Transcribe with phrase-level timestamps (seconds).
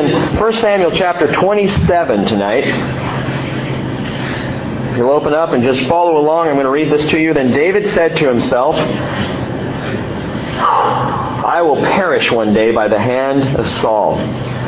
[0.00, 2.64] in 1 Samuel chapter 27 tonight.
[4.90, 7.34] If you'll open up and just follow along, I'm going to read this to you.
[7.34, 8.76] Then David said to himself,
[10.56, 14.16] I will perish one day by the hand of Saul.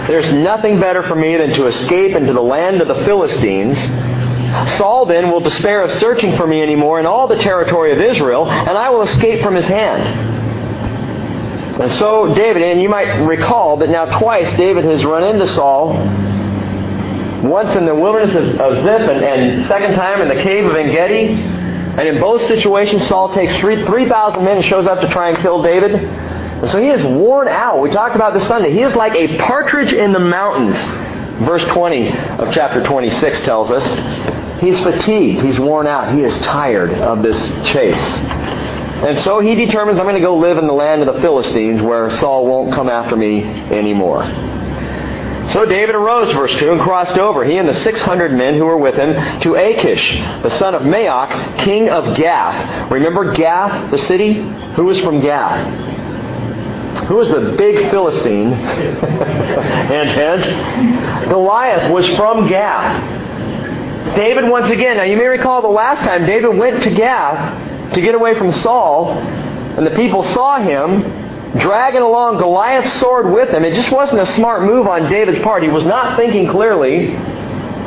[0.07, 3.79] There's nothing better for me than to escape into the land of the Philistines.
[4.77, 8.51] Saul then will despair of searching for me anymore in all the territory of Israel,
[8.51, 10.32] and I will escape from his hand.
[11.83, 15.95] And so David, and you might recall that now twice David has run into Saul.
[17.43, 20.77] Once in the wilderness of, of Ziph, and, and second time in the cave of
[20.77, 21.33] Engedi.
[21.35, 25.61] And in both situations, Saul takes 3,000 men and shows up to try and kill
[25.61, 25.97] David.
[25.97, 27.83] And so he is worn out.
[27.83, 28.73] We talked about this Sunday.
[28.73, 30.77] He is like a partridge in the mountains.
[31.45, 34.61] Verse 20 of chapter 26 tells us.
[34.61, 35.43] He's fatigued.
[35.43, 36.15] He's worn out.
[36.15, 37.37] He is tired of this
[37.73, 38.62] chase.
[39.03, 41.83] And so he determines, I'm going to go live in the land of the Philistines
[41.83, 44.25] where Saul won't come after me anymore.
[45.49, 48.79] So David arose, verse 2, and crossed over, he and the 600 men who were
[48.79, 52.93] with him, to Achish, the son of Maoch, king of Gath.
[52.93, 54.35] Remember Gath, the city?
[54.35, 57.09] Who was from Gath?
[57.09, 58.53] Who was the big Philistine?
[58.55, 61.29] hint, hint.
[61.29, 64.15] Goliath was from Gath.
[64.15, 68.01] David, once again, now you may recall the last time David went to Gath to
[68.01, 73.65] get away from Saul, and the people saw him dragging along Goliath's sword with him.
[73.65, 75.63] It just wasn't a smart move on David's part.
[75.63, 77.15] He was not thinking clearly.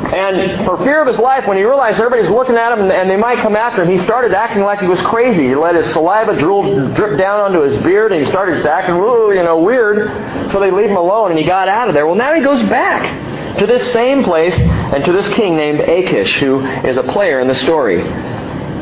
[0.06, 3.16] And for fear of his life, when he realized everybody's looking at him and they
[3.16, 5.48] might come after him, he started acting like he was crazy.
[5.48, 9.32] He let his saliva drool, drip down onto his beard and he started acting, ooh,
[9.32, 10.52] you know, weird.
[10.52, 12.06] So they leave him alone and he got out of there.
[12.06, 16.34] Well, now he goes back to this same place and to this king named Achish,
[16.36, 18.02] who is a player in the story.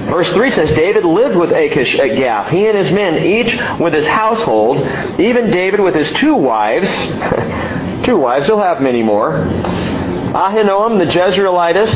[0.06, 3.94] Verse 3 says, David lived with Achish at Gath, he and his men, each with
[3.94, 4.78] his household,
[5.18, 6.88] even David with his two wives.
[8.04, 9.32] two wives, he'll have many more.
[10.34, 11.88] Ahinoam the Jezreelitess,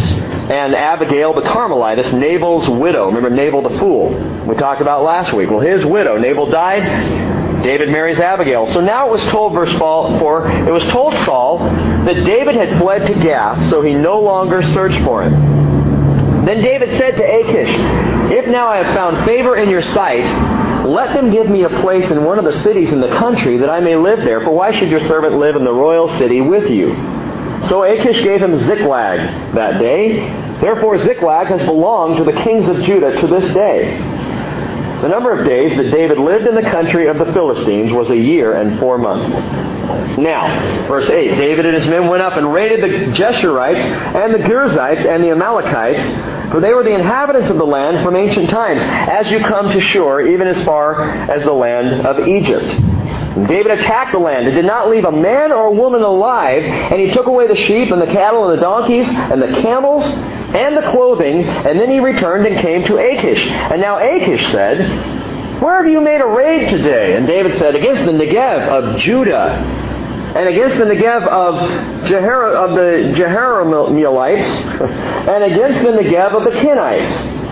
[0.49, 3.07] and Abigail the Carmelitess, Nabal's widow.
[3.07, 4.11] Remember Nabal the fool
[4.47, 5.51] we talked about last week.
[5.51, 7.63] Well, his widow, Nabal died.
[7.63, 8.67] David marries Abigail.
[8.69, 13.07] So now it was told, verse 4, it was told Saul that David had fled
[13.09, 15.58] to Gath, so he no longer searched for him.
[16.49, 17.69] Then David said to Achish,
[18.33, 20.25] If now I have found favor in your sight,
[20.87, 23.69] let them give me a place in one of the cities in the country that
[23.69, 26.71] I may live there, for why should your servant live in the royal city with
[26.71, 26.95] you?
[27.69, 29.19] So Achish gave him Ziklag
[29.55, 30.21] that day.
[30.59, 33.99] Therefore Ziklag has belonged to the kings of Judah to this day.
[35.01, 38.17] The number of days that David lived in the country of the Philistines was a
[38.17, 39.31] year and four months.
[40.19, 44.39] Now, verse 8 David and his men went up and raided the Geshurites and the
[44.41, 48.81] Girzites and the Amalekites, for they were the inhabitants of the land from ancient times,
[48.83, 51.01] as you come to Shur, even as far
[51.31, 52.67] as the land of Egypt.
[53.47, 57.01] David attacked the land and did not leave a man or a woman alive, and
[57.01, 60.03] he took away the sheep and the cattle and the donkeys and the camels
[60.55, 63.47] and the clothing, and then he returned and came to Achish.
[63.47, 65.29] And now Achish said,
[65.61, 67.17] where have you made a raid today?
[67.17, 69.55] And David said, Against the Negev of Judah,
[70.37, 74.47] and against the Negev of, of the Jerahmeelites,
[75.29, 77.48] and against the Negev of the Kenites.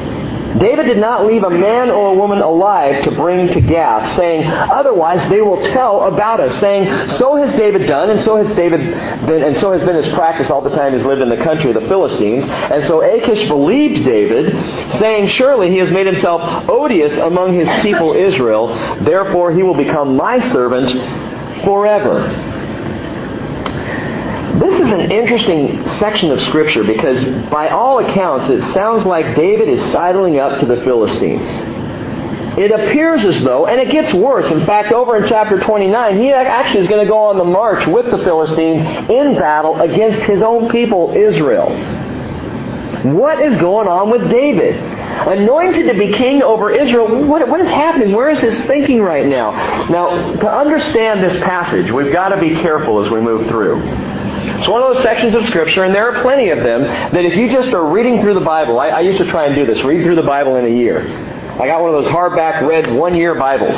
[0.58, 4.46] David did not leave a man or a woman alive to bring to Gath, saying,
[4.46, 8.80] Otherwise they will tell about us, saying, So has David done, and so has David
[9.26, 11.70] been, and so has been his practice all the time he's lived in the country
[11.70, 12.44] of the Philistines.
[12.46, 14.52] And so Achish believed David,
[14.98, 18.68] saying, Surely he has made himself odious among his people Israel,
[19.02, 20.90] therefore he will become my servant
[21.64, 22.45] forever.
[24.58, 29.68] This is an interesting section of Scripture because, by all accounts, it sounds like David
[29.68, 31.46] is sidling up to the Philistines.
[32.58, 34.50] It appears as though, and it gets worse.
[34.50, 37.86] In fact, over in chapter 29, he actually is going to go on the march
[37.86, 41.68] with the Philistines in battle against his own people, Israel.
[43.12, 44.74] What is going on with David?
[44.76, 48.14] Anointed to be king over Israel, what, what is happening?
[48.14, 49.50] Where is his thinking right now?
[49.90, 54.15] Now, to understand this passage, we've got to be careful as we move through.
[54.46, 57.36] It's one of those sections of Scripture, and there are plenty of them, that if
[57.36, 59.82] you just are reading through the Bible, I, I used to try and do this,
[59.84, 61.06] read through the Bible in a year.
[61.56, 63.76] I got one of those hardback red one-year Bibles.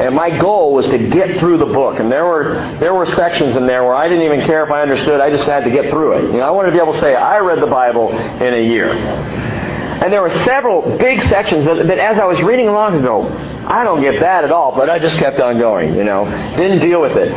[0.00, 2.00] And my goal was to get through the book.
[2.00, 4.82] And there were there were sections in there where I didn't even care if I
[4.82, 5.20] understood.
[5.20, 6.22] I just had to get through it.
[6.32, 8.66] You know, I wanted to be able to say I read the Bible in a
[8.66, 8.90] year.
[8.90, 13.28] And there were several big sections that, that as I was reading along, I go,
[13.68, 14.74] I don't get that at all.
[14.74, 15.94] But I just kept on going.
[15.94, 16.24] You know,
[16.56, 17.30] didn't deal with it.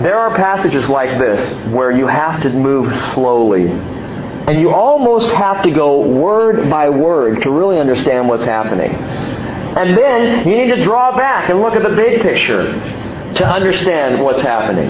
[0.00, 3.68] There are passages like this where you have to move slowly.
[3.68, 8.90] And you almost have to go word by word to really understand what's happening.
[8.90, 12.72] And then you need to draw back and look at the big picture
[13.34, 14.88] to understand what's happening.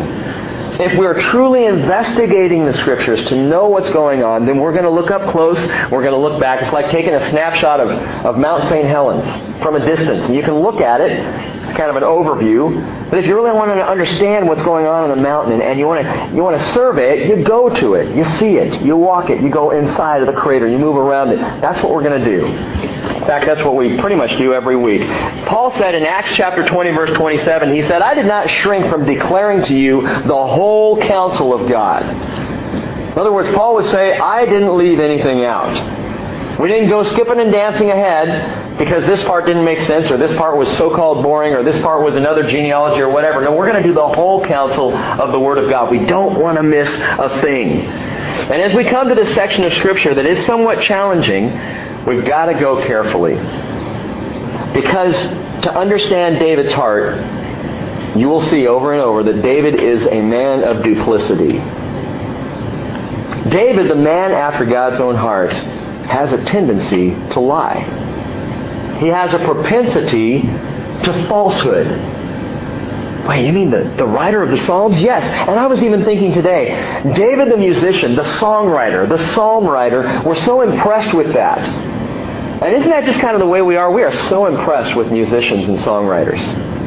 [0.83, 4.91] If we're truly investigating the Scriptures to know what's going on, then we're going to
[4.91, 5.59] look up close,
[5.91, 6.63] we're going to look back.
[6.63, 7.91] It's like taking a snapshot of,
[8.25, 8.87] of Mount St.
[8.87, 9.25] Helens
[9.63, 10.25] from a distance.
[10.25, 13.11] And you can look at it, it's kind of an overview.
[13.11, 15.79] But if you really want to understand what's going on on the mountain and, and
[15.79, 18.81] you, want to, you want to survey it, you go to it, you see it,
[18.83, 21.39] you walk it, you go inside of the crater, you move around it.
[21.61, 22.47] That's what we're going to do.
[23.21, 25.03] In fact, that's what we pretty much do every week.
[25.47, 29.05] Paul said in Acts chapter 20, verse 27, he said, I did not shrink from
[29.05, 30.70] declaring to you the whole
[31.01, 32.03] counsel of God.
[32.05, 35.75] In other words, Paul would say, I didn't leave anything out.
[36.61, 40.37] We didn't go skipping and dancing ahead because this part didn't make sense or this
[40.37, 43.41] part was so-called boring or this part was another genealogy or whatever.
[43.43, 45.91] No, we're going to do the whole counsel of the Word of God.
[45.91, 47.81] We don't want to miss a thing.
[47.81, 51.47] And as we come to this section of Scripture that is somewhat challenging,
[52.05, 53.35] we've got to go carefully.
[54.75, 55.15] Because
[55.63, 57.40] to understand David's heart,
[58.21, 61.53] you will see over and over that David is a man of duplicity.
[63.49, 67.81] David, the man after God's own heart, has a tendency to lie.
[69.01, 71.87] He has a propensity to falsehood.
[73.27, 75.01] Wait, you mean the, the writer of the Psalms?
[75.01, 75.25] Yes.
[75.49, 80.35] And I was even thinking today, David the musician, the songwriter, the psalm writer, we're
[80.35, 81.59] so impressed with that.
[81.59, 83.91] And isn't that just kind of the way we are?
[83.91, 86.80] We are so impressed with musicians and songwriters.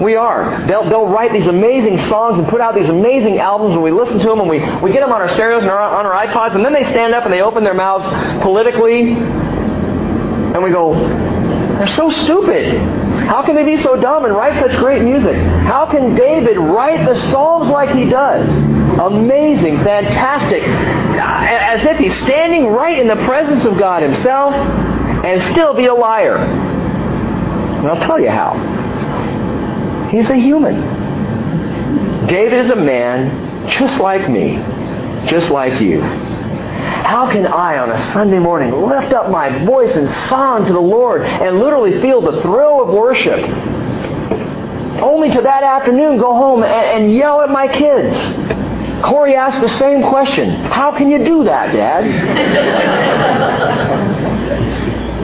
[0.00, 0.66] We are.
[0.66, 4.18] They'll, they'll write these amazing songs and put out these amazing albums, and we listen
[4.18, 6.54] to them, and we, we get them on our stereos and our, on our iPods,
[6.54, 8.06] and then they stand up and they open their mouths
[8.42, 10.94] politically, and we go,
[11.78, 12.78] they're so stupid.
[13.26, 15.36] How can they be so dumb and write such great music?
[15.36, 18.48] How can David write the Psalms like he does?
[18.98, 25.74] Amazing, fantastic, as if he's standing right in the presence of God himself and still
[25.74, 26.36] be a liar.
[26.36, 28.75] And I'll tell you how.
[30.10, 32.26] He's a human.
[32.26, 34.56] David is a man just like me,
[35.28, 36.00] just like you.
[36.00, 40.80] How can I, on a Sunday morning, lift up my voice in song to the
[40.80, 43.40] Lord and literally feel the thrill of worship?
[45.02, 48.16] Only to that afternoon go home and, and yell at my kids.
[49.04, 50.50] Corey asked the same question.
[50.66, 52.04] How can you do that, Dad?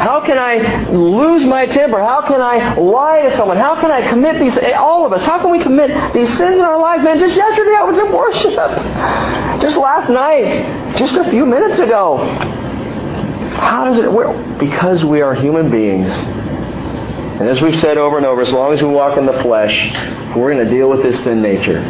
[0.03, 2.01] How can I lose my temper?
[2.01, 3.57] How can I lie to someone?
[3.57, 6.65] How can I commit these, all of us, how can we commit these sins in
[6.65, 7.05] our lives?
[7.05, 9.63] Man, just yesterday I was in worship.
[9.63, 10.97] Just last night.
[10.97, 12.17] Just a few minutes ago.
[13.55, 14.59] How does it, work?
[14.59, 16.11] because we are human beings.
[16.11, 19.73] And as we've said over and over, as long as we walk in the flesh,
[20.35, 21.81] we're going to deal with this sin nature.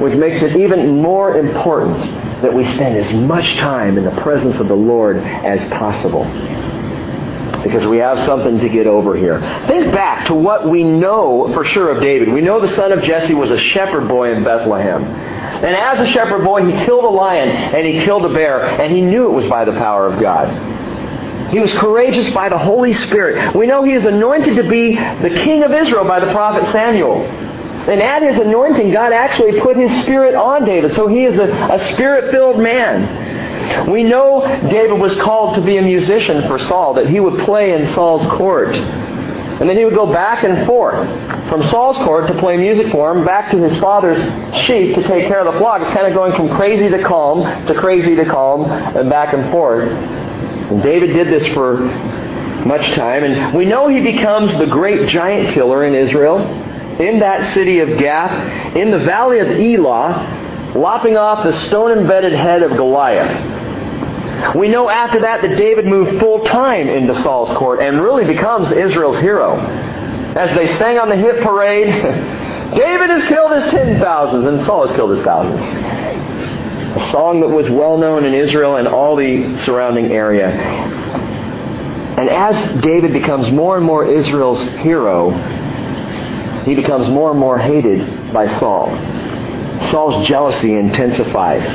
[0.00, 4.60] Which makes it even more important that we spend as much time in the presence
[4.60, 6.26] of the Lord as possible
[7.62, 9.40] because we have something to get over here.
[9.66, 12.32] Think back to what we know for sure of David.
[12.32, 15.04] We know the son of Jesse was a shepherd boy in Bethlehem.
[15.04, 18.92] And as a shepherd boy, he killed a lion and he killed a bear, and
[18.92, 21.50] he knew it was by the power of God.
[21.52, 23.54] He was courageous by the Holy Spirit.
[23.54, 27.20] We know he is anointed to be the king of Israel by the prophet Samuel.
[27.22, 30.94] And at his anointing, God actually put his spirit on David.
[30.94, 33.21] So he is a, a spirit filled man.
[33.90, 37.72] We know David was called to be a musician for Saul, that he would play
[37.72, 38.74] in Saul's court.
[38.74, 41.06] And then he would go back and forth
[41.48, 44.20] from Saul's court to play music for him, back to his father's
[44.64, 45.82] sheep to take care of the flock.
[45.82, 49.52] It's kind of going from crazy to calm to crazy to calm and back and
[49.52, 49.88] forth.
[49.88, 51.76] And David did this for
[52.64, 53.24] much time.
[53.24, 56.38] And we know he becomes the great giant killer in Israel,
[57.00, 60.41] in that city of Gath, in the valley of Elah,
[60.74, 64.54] lopping off the stone embedded head of Goliath.
[64.56, 68.72] We know after that that David moved full time into Saul's court and really becomes
[68.72, 69.58] Israel's hero.
[69.60, 71.88] As they sang on the hit parade,
[72.74, 75.62] David has killed his ten thousands and Saul has killed his thousands.
[75.62, 80.48] A song that was well known in Israel and all the surrounding area.
[82.18, 85.30] And as David becomes more and more Israel's hero,
[86.64, 88.90] he becomes more and more hated by Saul.
[89.90, 91.66] Saul's jealousy intensifies.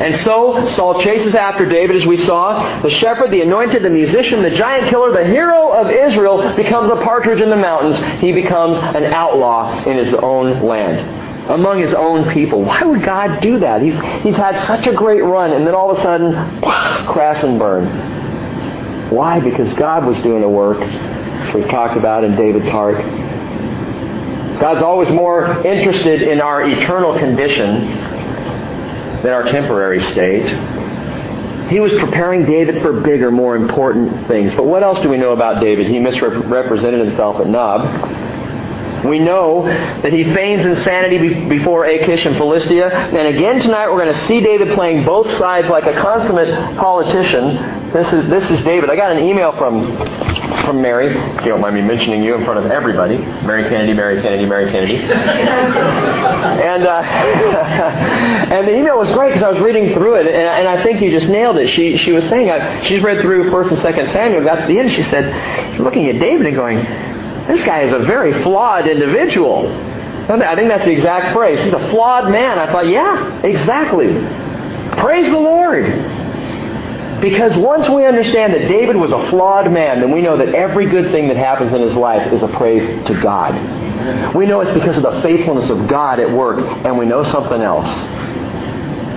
[0.00, 2.82] And so Saul chases after David, as we saw.
[2.82, 6.96] The shepherd, the anointed, the musician, the giant killer, the hero of Israel becomes a
[7.02, 7.98] partridge in the mountains.
[8.20, 12.64] He becomes an outlaw in his own land, among his own people.
[12.64, 13.82] Why would God do that?
[13.82, 16.32] He's, he's had such a great run, and then all of a sudden,
[17.06, 19.10] crash and burn.
[19.10, 19.40] Why?
[19.40, 20.78] Because God was doing a work
[21.54, 22.96] we've talked about in David's heart.
[24.60, 27.86] God's always more interested in our eternal condition
[29.22, 30.48] than our temporary state.
[31.70, 34.52] He was preparing David for bigger, more important things.
[34.54, 35.86] But what else do we know about David?
[35.86, 39.04] He misrepresented himself at Nob.
[39.04, 42.90] We know that he feigns insanity before Achish and Philistia.
[42.90, 47.92] And again tonight we're going to see David playing both sides like a consummate politician.
[47.92, 48.90] This is, this is David.
[48.90, 49.96] I got an email from
[50.64, 51.08] from Mary.
[51.08, 53.18] If you don't mind me mentioning you in front of everybody.
[53.18, 54.96] Mary Kennedy, Mary Kennedy, Mary Kennedy.
[54.96, 57.02] and uh,
[58.54, 61.00] and the email was great because I was reading through it, and, and I think
[61.00, 61.68] you just nailed it.
[61.68, 64.78] She she was saying uh, she's read through First and Second Samuel, got to the
[64.78, 66.78] end, she said, looking at David and going,
[67.48, 69.68] this guy is a very flawed individual.
[70.28, 71.58] I think that's the exact phrase.
[71.62, 72.58] He's a flawed man.
[72.58, 74.08] I thought, yeah, exactly.
[75.00, 75.86] Praise the Lord.
[77.20, 80.88] Because once we understand that David was a flawed man, then we know that every
[80.88, 83.54] good thing that happens in his life is a praise to God.
[84.36, 87.60] We know it's because of the faithfulness of God at work, and we know something
[87.60, 87.88] else.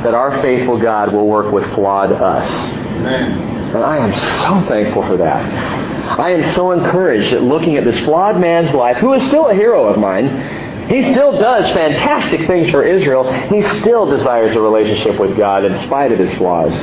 [0.04, 2.50] That our faithful God will work with flawed us.
[3.72, 6.20] And I am so thankful for that.
[6.20, 9.54] I am so encouraged at looking at this flawed man's life, who is still a
[9.54, 10.90] hero of mine.
[10.90, 13.32] He still does fantastic things for Israel.
[13.50, 16.74] He still desires a relationship with God in spite of his flaws.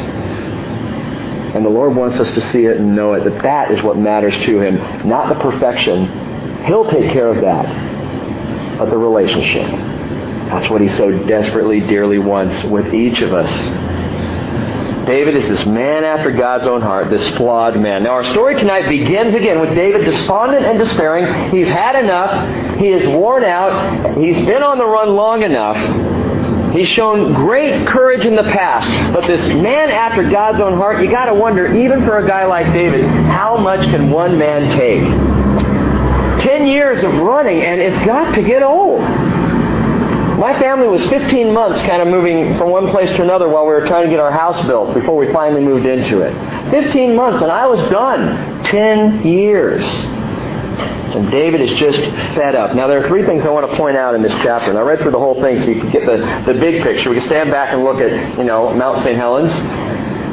[1.54, 3.96] And the Lord wants us to see it and know it, that that is what
[3.96, 6.64] matters to Him, not the perfection.
[6.66, 9.70] He'll take care of that, but the relationship.
[10.50, 13.50] That's what He so desperately, dearly wants with each of us.
[15.06, 18.02] David is this man after God's own heart, this flawed man.
[18.02, 21.50] Now, our story tonight begins again with David despondent and despairing.
[21.50, 22.78] He's had enough.
[22.78, 24.18] He is worn out.
[24.18, 25.78] He's been on the run long enough.
[26.72, 31.10] He's shown great courage in the past, but this man after God's own heart, you
[31.10, 35.02] got to wonder, even for a guy like David, how much can one man take?
[36.44, 39.00] Ten years of running, and it's got to get old.
[40.38, 43.72] My family was 15 months kind of moving from one place to another while we
[43.72, 46.32] were trying to get our house built before we finally moved into it.
[46.70, 48.62] 15 months, and I was done.
[48.62, 49.84] 10 years.
[50.78, 52.74] And David is just fed up.
[52.74, 54.70] Now, there are three things I want to point out in this chapter.
[54.70, 57.10] And I read through the whole thing so you can get the, the big picture.
[57.10, 59.16] We can stand back and look at, you know, Mount St.
[59.16, 59.52] Helens.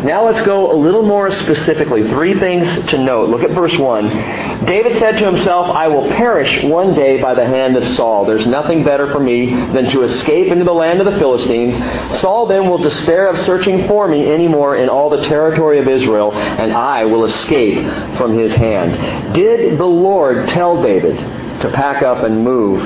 [0.05, 2.03] Now let's go a little more specifically.
[2.09, 3.31] Three things to note.
[3.31, 4.65] Look at verse 1.
[4.65, 8.23] David said to himself, I will perish one day by the hand of Saul.
[8.23, 11.73] There's nothing better for me than to escape into the land of the Philistines.
[12.21, 16.31] Saul then will despair of searching for me anymore in all the territory of Israel,
[16.33, 17.77] and I will escape
[18.15, 19.33] from his hand.
[19.33, 22.79] Did the Lord tell David to pack up and move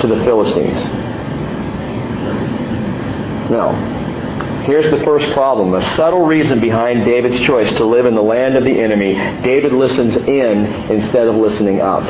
[0.00, 0.82] to the Philistines?
[3.50, 3.99] No.
[4.70, 5.74] Here's the first problem.
[5.74, 9.14] A subtle reason behind David's choice to live in the land of the enemy.
[9.42, 12.04] David listens in instead of listening up.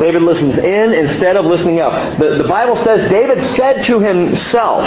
[0.00, 2.18] David listens in instead of listening up.
[2.18, 4.86] The, the Bible says David said to himself,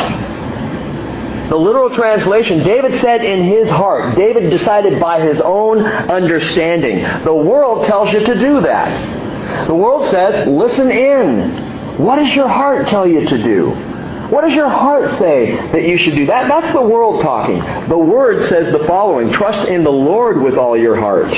[1.50, 4.18] the literal translation, David said in his heart.
[4.18, 7.04] David decided by his own understanding.
[7.26, 9.68] The world tells you to do that.
[9.68, 11.98] The world says, listen in.
[12.04, 13.93] What does your heart tell you to do?
[14.34, 16.26] What does your heart say that you should do?
[16.26, 17.60] That, that's the world talking.
[17.88, 21.32] The Word says the following Trust in the Lord with all your heart.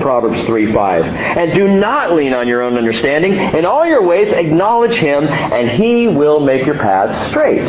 [0.00, 1.04] Proverbs 3 5.
[1.04, 3.32] And do not lean on your own understanding.
[3.32, 7.64] In all your ways, acknowledge Him, and He will make your paths straight.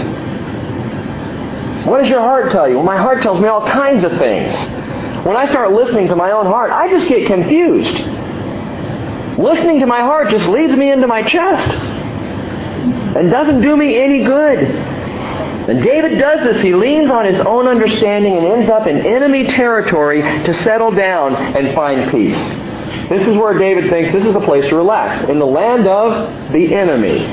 [1.87, 2.75] What does your heart tell you?
[2.75, 4.53] Well, my heart tells me all kinds of things.
[5.25, 8.05] When I start listening to my own heart, I just get confused.
[9.39, 11.98] Listening to my heart just leads me into my chest
[13.15, 14.59] and doesn't do me any good.
[15.69, 16.63] And David does this.
[16.63, 21.35] He leans on his own understanding and ends up in enemy territory to settle down
[21.35, 22.37] and find peace.
[23.09, 26.51] This is where David thinks this is a place to relax, in the land of
[26.51, 27.25] the enemy.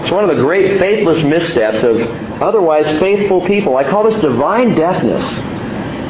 [0.00, 2.00] It's one of the great faithless missteps of
[2.42, 3.76] otherwise faithful people.
[3.76, 5.22] I call this divine deafness.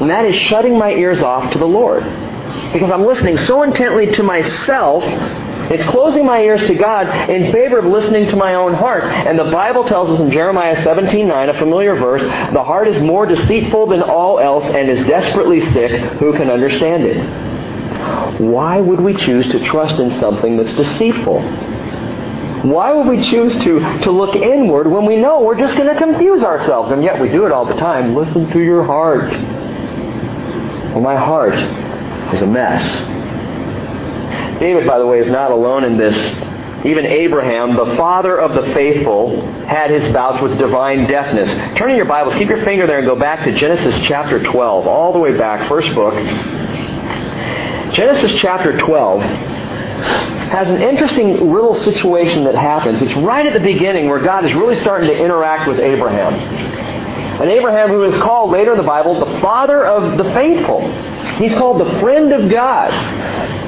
[0.01, 2.03] And that is shutting my ears off to the Lord.
[2.73, 5.05] Because I'm listening so intently to myself
[5.73, 9.05] it's closing my ears to God in favor of listening to my own heart.
[9.05, 13.26] And the Bible tells us in Jeremiah 17:9, a familiar verse, the heart is more
[13.26, 15.93] deceitful than all else and is desperately sick.
[16.19, 18.41] Who can understand it?
[18.41, 21.41] Why would we choose to trust in something that's deceitful?
[22.62, 25.99] Why would we choose to, to look inward when we know we're just going to
[25.99, 26.93] confuse ourselves?
[26.93, 28.14] And yet we do it all the time.
[28.14, 29.31] Listen to your heart.
[30.93, 31.55] Well, my heart
[32.35, 33.22] is a mess.
[34.62, 36.14] David, by the way, is not alone in this.
[36.87, 41.52] Even Abraham, the father of the faithful, had his bouts with divine deafness.
[41.76, 44.87] Turn in your Bibles, keep your finger there and go back to Genesis chapter 12,
[44.87, 46.14] all the way back, first book.
[47.92, 53.02] Genesis chapter 12 has an interesting little situation that happens.
[53.02, 56.35] It's right at the beginning where God is really starting to interact with Abraham.
[56.35, 60.88] And Abraham, who is called later in the Bible the father of the faithful,
[61.38, 62.92] he's called the friend of God.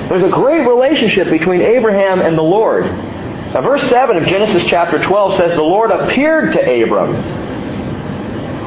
[0.09, 2.85] There's a great relationship between Abraham and the Lord.
[2.85, 7.15] Now, verse 7 of Genesis chapter 12 says, The Lord appeared to Abram.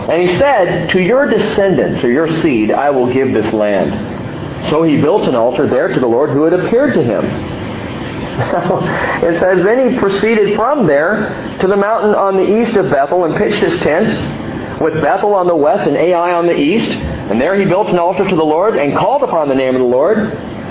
[0.10, 4.70] And he said, To your descendants, or your seed, I will give this land.
[4.70, 7.26] So he built an altar there to the Lord who had appeared to him.
[8.38, 13.26] it says, Then he proceeded from there to the mountain on the east of Bethel
[13.26, 16.90] and pitched his tent, with Bethel on the west and Ai on the east.
[16.92, 19.82] And there he built an altar to the Lord and called upon the name of
[19.82, 20.18] the Lord.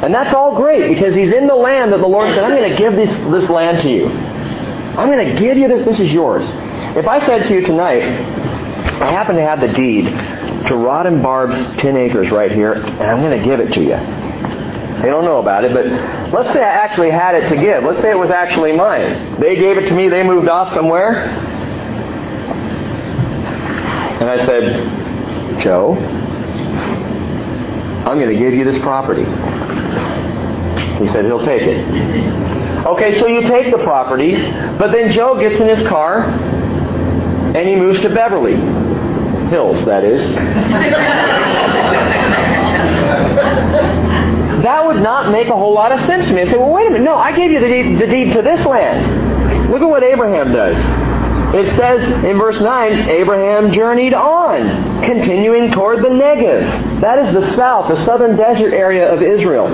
[0.03, 2.71] And that's all great because he's in the land that the Lord said, I'm going
[2.71, 4.09] to give this, this land to you.
[4.09, 5.85] I'm going to give you this.
[5.87, 6.45] This is yours.
[6.97, 10.05] If I said to you tonight, I happen to have the deed
[10.69, 13.81] to Rod and Barb's 10 acres right here, and I'm going to give it to
[13.81, 13.97] you.
[15.03, 15.87] They don't know about it, but
[16.33, 17.85] let's say I actually had it to give.
[17.85, 19.39] Let's say it was actually mine.
[19.39, 21.25] They gave it to me, they moved off somewhere.
[24.19, 25.95] And I said, Joe,
[28.07, 29.25] I'm going to give you this property.
[30.99, 32.87] He said he'll take it.
[32.87, 34.37] Okay, so you take the property,
[34.79, 38.57] but then Joe gets in his car and he moves to Beverly
[39.49, 40.21] Hills, that is.
[44.63, 46.43] that would not make a whole lot of sense to me.
[46.43, 47.05] I say, well, wait a minute.
[47.05, 49.71] No, I gave you the deed, the deed to this land.
[49.71, 50.77] Look at what Abraham does.
[51.55, 57.01] It says in verse 9, Abraham journeyed on, continuing toward the Negev.
[57.01, 59.69] That is the south, the southern desert area of Israel.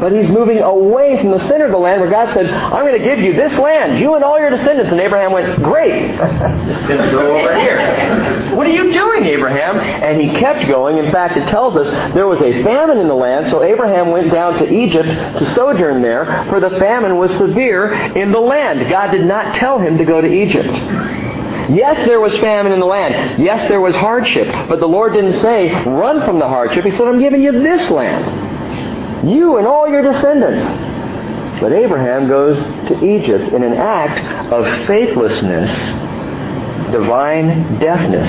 [0.00, 2.98] But he's moving away from the center of the land where God said, I'm going
[2.98, 4.92] to give you this land, you and all your descendants.
[4.92, 5.92] And Abraham went, Great.
[5.92, 8.54] it's going to go over here.
[8.54, 9.78] What are you doing, Abraham?
[9.78, 10.98] And he kept going.
[10.98, 14.30] In fact, it tells us there was a famine in the land, so Abraham went
[14.30, 18.88] down to Egypt to sojourn there, for the famine was severe in the land.
[18.90, 20.68] God did not tell him to go to Egypt.
[21.70, 23.42] Yes, there was famine in the land.
[23.42, 24.46] Yes, there was hardship.
[24.68, 26.84] But the Lord didn't say, run from the hardship.
[26.84, 28.47] He said, I'm giving you this land.
[29.24, 30.66] You and all your descendants.
[31.60, 32.56] But Abraham goes
[32.88, 35.70] to Egypt in an act of faithlessness,
[36.92, 38.28] divine deafness.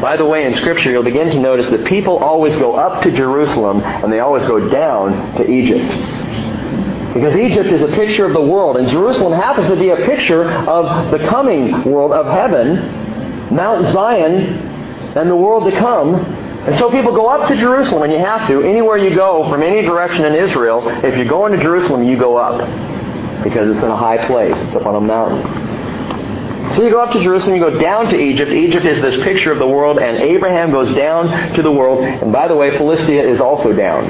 [0.00, 3.10] By the way, in Scripture, you'll begin to notice that people always go up to
[3.10, 5.88] Jerusalem and they always go down to Egypt.
[7.14, 10.44] Because Egypt is a picture of the world, and Jerusalem happens to be a picture
[10.44, 14.32] of the coming world of heaven, Mount Zion,
[15.16, 16.45] and the world to come.
[16.66, 18.62] And so people go up to Jerusalem, and you have to.
[18.62, 22.36] Anywhere you go from any direction in Israel, if you're going to Jerusalem, you go
[22.36, 22.58] up.
[23.44, 24.58] Because it's in a high place.
[24.58, 26.74] It's up on a mountain.
[26.74, 28.50] So you go up to Jerusalem, you go down to Egypt.
[28.50, 32.02] Egypt is this picture of the world, and Abraham goes down to the world.
[32.02, 34.04] And by the way, Philistia is also down.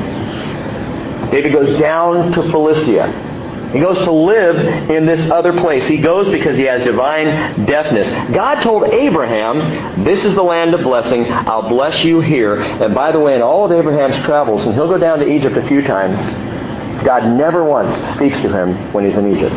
[1.30, 3.25] David goes down to Philistia.
[3.72, 5.86] He goes to live in this other place.
[5.88, 8.08] He goes because he has divine deafness.
[8.34, 11.26] God told Abraham, This is the land of blessing.
[11.30, 12.60] I'll bless you here.
[12.60, 15.56] And by the way, in all of Abraham's travels, and he'll go down to Egypt
[15.56, 16.16] a few times,
[17.04, 19.54] God never once speaks to him when he's in Egypt.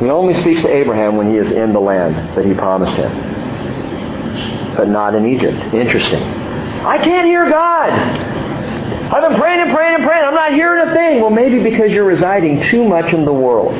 [0.00, 3.10] He only speaks to Abraham when he is in the land that he promised him.
[4.76, 5.56] But not in Egypt.
[5.74, 6.22] Interesting.
[6.22, 8.33] I can't hear God.
[9.14, 10.24] I've been praying and praying and praying.
[10.24, 11.20] I'm not hearing a thing.
[11.20, 13.72] Well, maybe because you're residing too much in the world.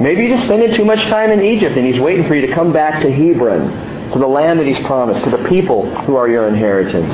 [0.00, 2.54] Maybe you're just spending too much time in Egypt and he's waiting for you to
[2.54, 6.28] come back to Hebron, to the land that he's promised, to the people who are
[6.28, 7.12] your inheritance.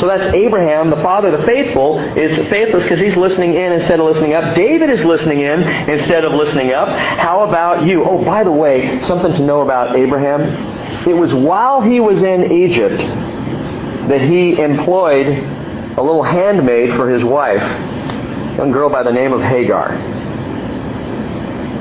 [0.00, 4.00] So that's Abraham, the father of the faithful, is faithless because he's listening in instead
[4.00, 4.56] of listening up.
[4.56, 6.88] David is listening in instead of listening up.
[6.88, 8.04] How about you?
[8.04, 11.08] Oh, by the way, something to know about Abraham.
[11.08, 12.98] It was while he was in Egypt
[14.08, 15.55] that he employed
[15.96, 19.92] a little handmaid for his wife, a young girl by the name of Hagar.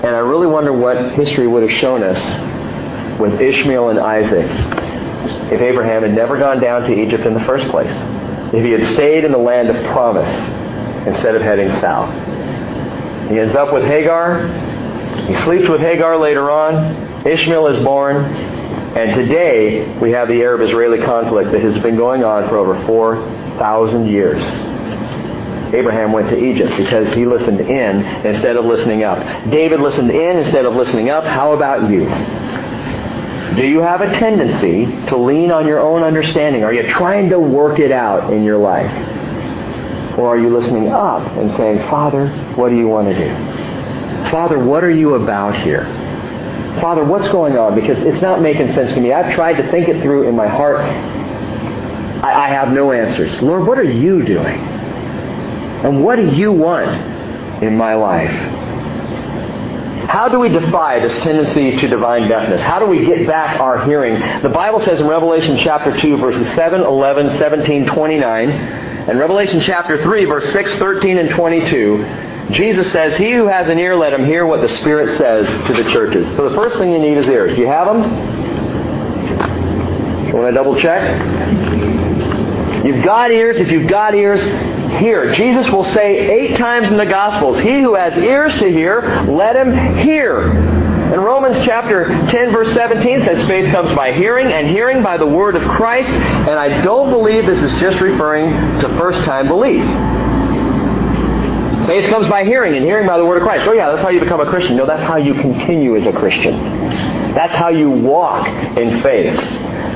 [0.05, 2.21] And I really wonder what history would have shown us
[3.19, 4.49] with Ishmael and Isaac
[5.51, 7.93] if Abraham had never gone down to Egypt in the first place.
[8.53, 10.29] If he had stayed in the land of promise
[11.07, 12.09] instead of heading south.
[13.29, 14.47] He ends up with Hagar.
[15.27, 17.27] He sleeps with Hagar later on.
[17.27, 18.54] Ishmael is born.
[18.95, 24.07] And today we have the Arab-Israeli conflict that has been going on for over 4,000
[24.07, 24.41] years.
[25.73, 29.19] Abraham went to Egypt because he listened in instead of listening up.
[29.51, 31.25] David listened in instead of listening up.
[31.25, 32.05] How about you?
[33.57, 36.63] Do you have a tendency to lean on your own understanding?
[36.63, 38.89] Are you trying to work it out in your life?
[40.17, 44.31] Or are you listening up and saying, Father, what do you want to do?
[44.31, 46.04] Father, what are you about here?
[46.81, 47.75] Father, what's going on?
[47.75, 49.13] Because it's not making sense to me.
[49.13, 50.81] I've tried to think it through in my heart.
[50.81, 53.41] I, I have no answers.
[53.41, 54.59] Lord, what are you doing?
[55.85, 56.89] And what do you want
[57.63, 58.31] in my life?
[60.09, 62.61] How do we defy this tendency to divine deafness?
[62.61, 64.19] How do we get back our hearing?
[64.41, 68.49] The Bible says in Revelation chapter 2, verses 7, 11, 17, 29,
[69.09, 72.03] In Revelation chapter 3, verse 6, 13, and 22,
[72.51, 75.73] Jesus says, He who has an ear, let him hear what the Spirit says to
[75.73, 76.27] the churches.
[76.35, 77.55] So the first thing you need is ears.
[77.55, 78.03] Do you have them?
[80.27, 81.01] You want to double check?
[82.85, 83.57] You've got ears.
[83.57, 84.41] If you've got ears,
[84.99, 85.33] hear.
[85.33, 89.55] Jesus will say eight times in the Gospels, He who has ears to hear, let
[89.55, 90.51] him hear.
[91.05, 95.25] And Romans chapter 10 verse 17 says faith comes by hearing and hearing by the
[95.25, 96.09] word of Christ.
[96.09, 99.85] And I don't believe this is just referring to first time belief.
[101.85, 103.67] Faith comes by hearing and hearing by the word of Christ.
[103.67, 104.75] Oh yeah, that's how you become a Christian.
[104.75, 106.55] No, that's how you continue as a Christian.
[107.35, 109.37] That's how you walk in faith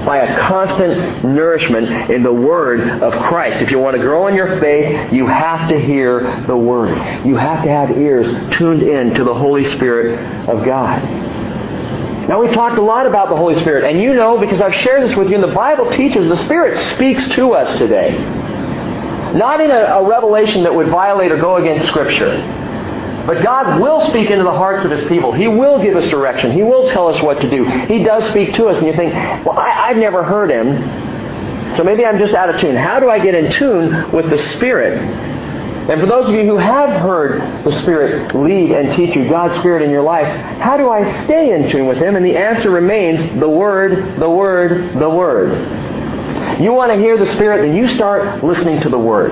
[0.06, 3.62] by a constant nourishment in the Word of Christ.
[3.62, 6.98] If you want to grow in your faith, you have to hear the Word.
[7.26, 11.02] You have to have ears tuned in to the Holy Spirit of God.
[12.28, 15.02] Now, we've talked a lot about the Holy Spirit, and you know, because I've shared
[15.02, 18.12] this with you, and the Bible teaches the Spirit speaks to us today.
[19.36, 22.38] Not in a, a revelation that would violate or go against Scripture.
[23.26, 25.32] But God will speak into the hearts of His people.
[25.32, 26.52] He will give us direction.
[26.52, 27.64] He will tell us what to do.
[27.86, 29.14] He does speak to us, and you think,
[29.46, 32.76] well, I, I've never heard Him, so maybe I'm just out of tune.
[32.76, 34.98] How do I get in tune with the Spirit?
[35.90, 39.60] And for those of you who have heard the Spirit lead and teach you God's
[39.60, 40.28] Spirit in your life,
[40.60, 42.16] how do I stay in tune with Him?
[42.16, 45.52] And the answer remains the Word, the Word, the Word.
[46.60, 49.32] You want to hear the Spirit, then you start listening to the Word.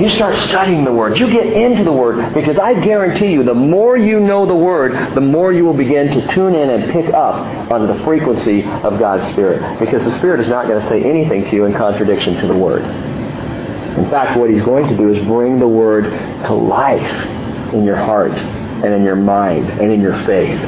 [0.00, 1.18] You start studying the Word.
[1.18, 5.14] You get into the Word because I guarantee you the more you know the Word,
[5.14, 8.98] the more you will begin to tune in and pick up on the frequency of
[8.98, 9.78] God's Spirit.
[9.78, 12.56] Because the Spirit is not going to say anything to you in contradiction to the
[12.56, 12.82] Word.
[12.82, 16.04] In fact, what He's going to do is bring the Word
[16.46, 20.58] to life in your heart and in your mind and in your faith.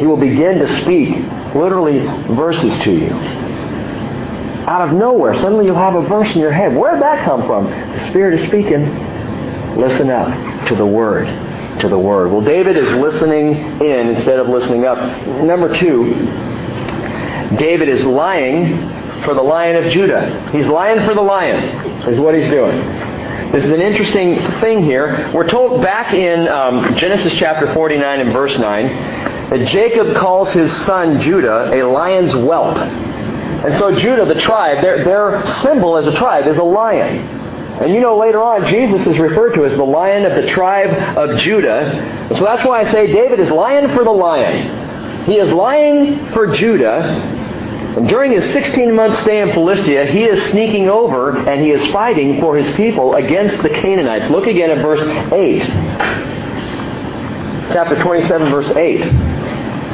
[0.00, 1.14] He will begin to speak
[1.54, 2.00] literally
[2.34, 3.41] verses to you
[4.72, 6.74] out of nowhere, suddenly you'll have a verse in your head.
[6.74, 7.66] Where'd that come from?
[7.66, 8.82] The Spirit is speaking.
[9.78, 11.26] Listen up to the Word.
[11.80, 12.32] To the Word.
[12.32, 14.98] Well, David is listening in instead of listening up.
[15.44, 16.14] Number two,
[17.58, 18.78] David is lying
[19.24, 20.50] for the lion of Judah.
[20.52, 21.62] He's lying for the lion,
[22.08, 22.78] is what he's doing.
[23.52, 25.30] This is an interesting thing here.
[25.34, 28.86] We're told back in um, Genesis chapter 49 and verse 9
[29.50, 33.11] that Jacob calls his son Judah a lion's whelp.
[33.64, 37.18] And so Judah, the tribe, their, their symbol as a tribe is a lion.
[37.80, 40.90] And you know later on, Jesus is referred to as the lion of the tribe
[41.16, 42.28] of Judah.
[42.34, 45.24] So that's why I say David is lion for the lion.
[45.24, 47.40] He is lying for Judah.
[47.96, 51.92] And during his 16 month stay in Philistia, he is sneaking over and he is
[51.92, 54.30] fighting for his people against the Canaanites.
[54.30, 55.62] Look again at verse 8.
[57.72, 59.31] Chapter 27, verse 8.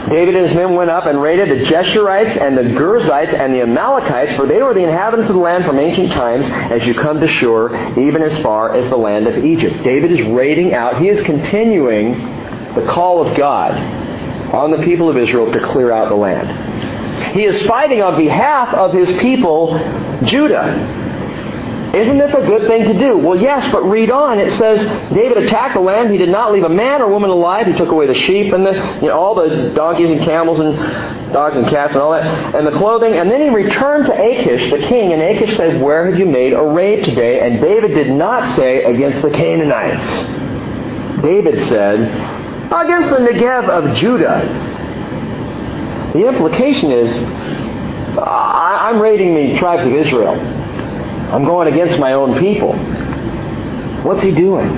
[0.08, 3.62] David and his men went up and raided the Geshurites and the Gerzites and the
[3.62, 7.20] Amalekites, for they were the inhabitants of the land from ancient times, as you come
[7.20, 9.82] to Shur, even as far as the land of Egypt.
[9.84, 11.00] David is raiding out.
[11.00, 12.12] He is continuing
[12.74, 13.72] the call of God
[14.54, 17.34] on the people of Israel to clear out the land.
[17.34, 19.78] He is fighting on behalf of his people,
[20.24, 20.97] Judah.
[21.94, 23.16] Isn't this a good thing to do?
[23.16, 24.38] Well, yes, but read on.
[24.38, 24.78] It says
[25.10, 26.10] David attacked the land.
[26.10, 27.66] He did not leave a man or woman alive.
[27.66, 30.76] He took away the sheep and the, you know, all the donkeys and camels and
[31.32, 33.14] dogs and cats and all that, and the clothing.
[33.14, 36.52] And then he returned to Achish, the king, and Achish said, Where have you made
[36.52, 37.40] a raid today?
[37.40, 41.22] And David did not say, Against the Canaanites.
[41.22, 42.00] David said,
[42.70, 44.66] Against the Negev of Judah.
[46.12, 47.18] The implication is,
[48.18, 50.57] I'm raiding the tribes of Israel.
[51.32, 52.72] I'm going against my own people.
[54.04, 54.68] What's he doing?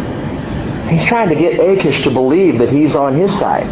[0.88, 3.68] He's trying to get Achish to believe that he's on his side,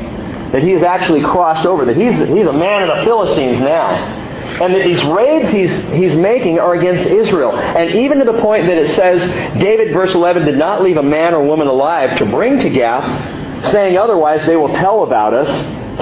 [0.52, 4.26] that he has actually crossed over, that he's, he's a man of the Philistines now.
[4.60, 7.56] And that these raids he's, he's making are against Israel.
[7.56, 9.20] And even to the point that it says,
[9.60, 13.66] David, verse 11, did not leave a man or woman alive to bring to Gath,
[13.72, 15.48] saying otherwise they will tell about us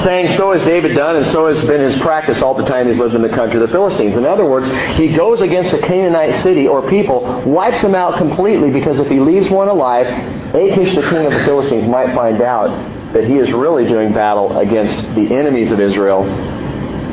[0.03, 2.99] saying, So has David done, and so has been his practice all the time he's
[2.99, 4.17] lived in the country of the Philistines.
[4.17, 8.71] In other words, he goes against a Canaanite city or people, wipes them out completely,
[8.71, 10.07] because if he leaves one alive,
[10.55, 14.59] Achish, the king of the Philistines, might find out that he is really doing battle
[14.59, 16.25] against the enemies of Israel.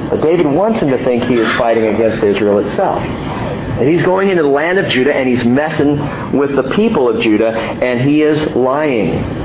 [0.09, 3.01] But David wants him to think he is fighting against Israel itself.
[3.01, 5.97] And he's going into the land of Judah and he's messing
[6.37, 9.42] with the people of Judah and he is lying.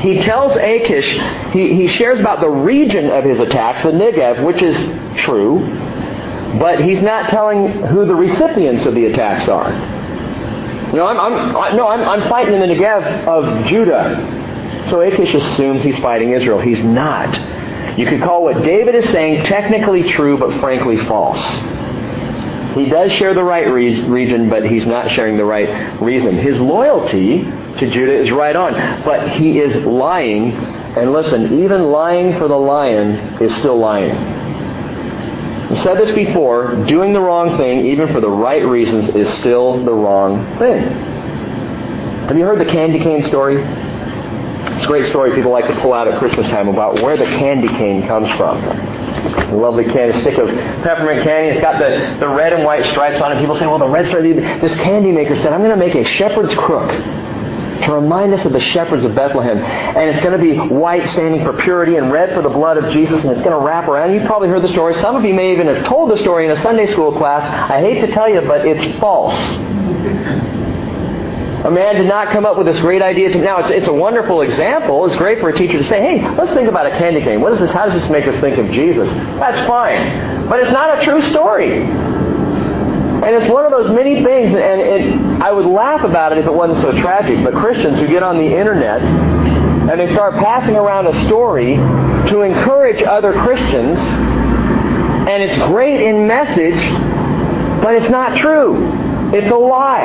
[0.00, 1.18] He tells Achish,
[1.52, 4.76] he, he shares about the region of his attacks, the Negev, which is
[5.20, 5.60] true,
[6.58, 9.70] but he's not telling who the recipients of the attacks are.
[10.86, 14.84] You know, I'm, I'm, no, I'm, I'm fighting in the Negev of Judah.
[14.88, 16.60] So Achish assumes he's fighting Israel.
[16.60, 17.36] He's not.
[17.98, 21.42] You could call what David is saying technically true, but frankly false.
[22.74, 26.36] He does share the right re- region, but he's not sharing the right reason.
[26.36, 27.42] His loyalty
[27.78, 28.72] to Judah is right on,
[29.04, 30.52] but he is lying.
[30.52, 34.12] And listen, even lying for the lion is still lying.
[34.12, 39.84] I've said this before, doing the wrong thing, even for the right reasons, is still
[39.84, 40.82] the wrong thing.
[42.28, 43.56] Have you heard the candy cane story?
[43.60, 47.24] It's a great story people like to pull out at Christmas time about where the
[47.24, 48.62] candy cane comes from.
[48.62, 51.50] A lovely candy stick of peppermint candy.
[51.50, 53.40] It's got the, the red and white stripes on it.
[53.40, 54.24] People say, well, the red stripes.
[54.60, 56.90] This candy maker said, I'm going to make a shepherd's crook
[57.84, 59.58] to remind us of the shepherds of Bethlehem.
[59.58, 62.92] And it's going to be white standing for purity and red for the blood of
[62.92, 64.14] Jesus, and it's going to wrap around.
[64.14, 64.94] You've probably heard the story.
[64.94, 67.42] Some of you may even have told the story in a Sunday school class.
[67.70, 69.34] I hate to tell you, but it's false.
[71.64, 73.32] A man did not come up with this great idea.
[73.32, 75.02] To, now, it's, it's a wonderful example.
[75.06, 77.40] It's great for a teacher to say, hey, let's think about a candy cane.
[77.40, 77.70] What is this?
[77.70, 79.10] How does this make us think of Jesus?
[79.38, 80.46] That's fine.
[80.46, 81.80] But it's not a true story.
[81.80, 86.46] And it's one of those many things, and it, I would laugh about it if
[86.46, 90.74] it wasn't so tragic, but Christians who get on the internet and they start passing
[90.74, 96.80] around a story to encourage other Christians, and it's great in message,
[97.82, 98.88] but it's not true.
[99.34, 100.04] It's a lie.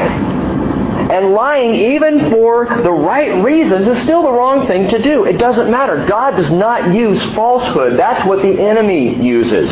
[1.09, 5.23] And lying, even for the right reasons, is still the wrong thing to do.
[5.23, 6.05] It doesn't matter.
[6.05, 7.97] God does not use falsehood.
[7.97, 9.69] That's what the enemy uses.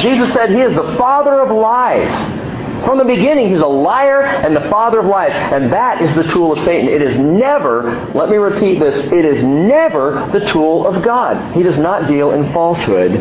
[0.00, 2.37] Jesus said he is the father of lies.
[2.84, 5.32] From the beginning, he's a liar and the father of lies.
[5.32, 6.88] And that is the tool of Satan.
[6.88, 11.54] It is never, let me repeat this, it is never the tool of God.
[11.54, 13.12] He does not deal in falsehood.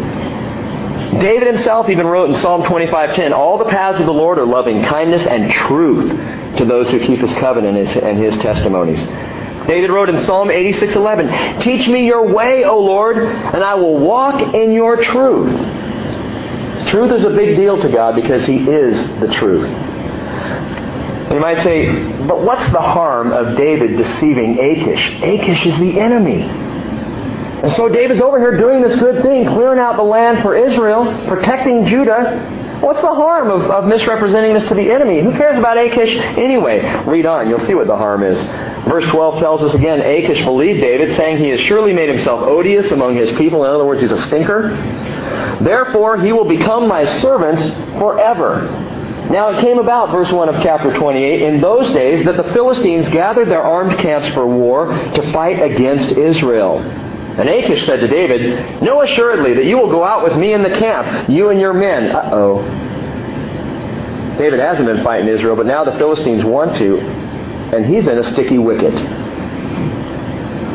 [1.20, 4.84] David himself even wrote in Psalm 25:10, "All the paths of the Lord are loving
[4.84, 6.12] kindness and truth
[6.58, 9.04] to those who keep his covenant and his, and his testimonies."
[9.67, 14.54] David wrote in Psalm 86:11, "Teach me your way, O Lord, and I will walk
[14.54, 15.60] in your truth."
[16.88, 19.69] Truth is a big deal to God because he is the truth.
[21.32, 21.91] You might say,
[22.26, 25.21] but what's the harm of David deceiving Achish?
[25.21, 26.43] Achish is the enemy.
[26.43, 31.06] And so David's over here doing this good thing, clearing out the land for Israel,
[31.28, 32.39] protecting Judah.
[32.80, 35.22] What's the harm of, of misrepresenting this to the enemy?
[35.22, 36.80] Who cares about Achish anyway?
[37.06, 38.38] Read on, you'll see what the harm is.
[38.88, 42.92] Verse 12 tells us again, Achish believed David, saying he has surely made himself odious
[42.92, 43.66] among his people.
[43.66, 44.70] In other words, he's a stinker.
[45.62, 47.60] Therefore, he will become my servant
[48.00, 48.68] forever.
[49.32, 53.10] Now it came about, verse 1 of chapter 28, in those days that the Philistines
[53.10, 57.07] gathered their armed camps for war to fight against Israel.
[57.38, 60.63] And Achish said to David, Know assuredly that you will go out with me in
[60.63, 62.12] the camp, you and your men.
[62.12, 62.63] Uh-oh.
[64.39, 68.23] David hasn't been fighting Israel, but now the Philistines want to, and he's in a
[68.34, 68.93] sticky wicket.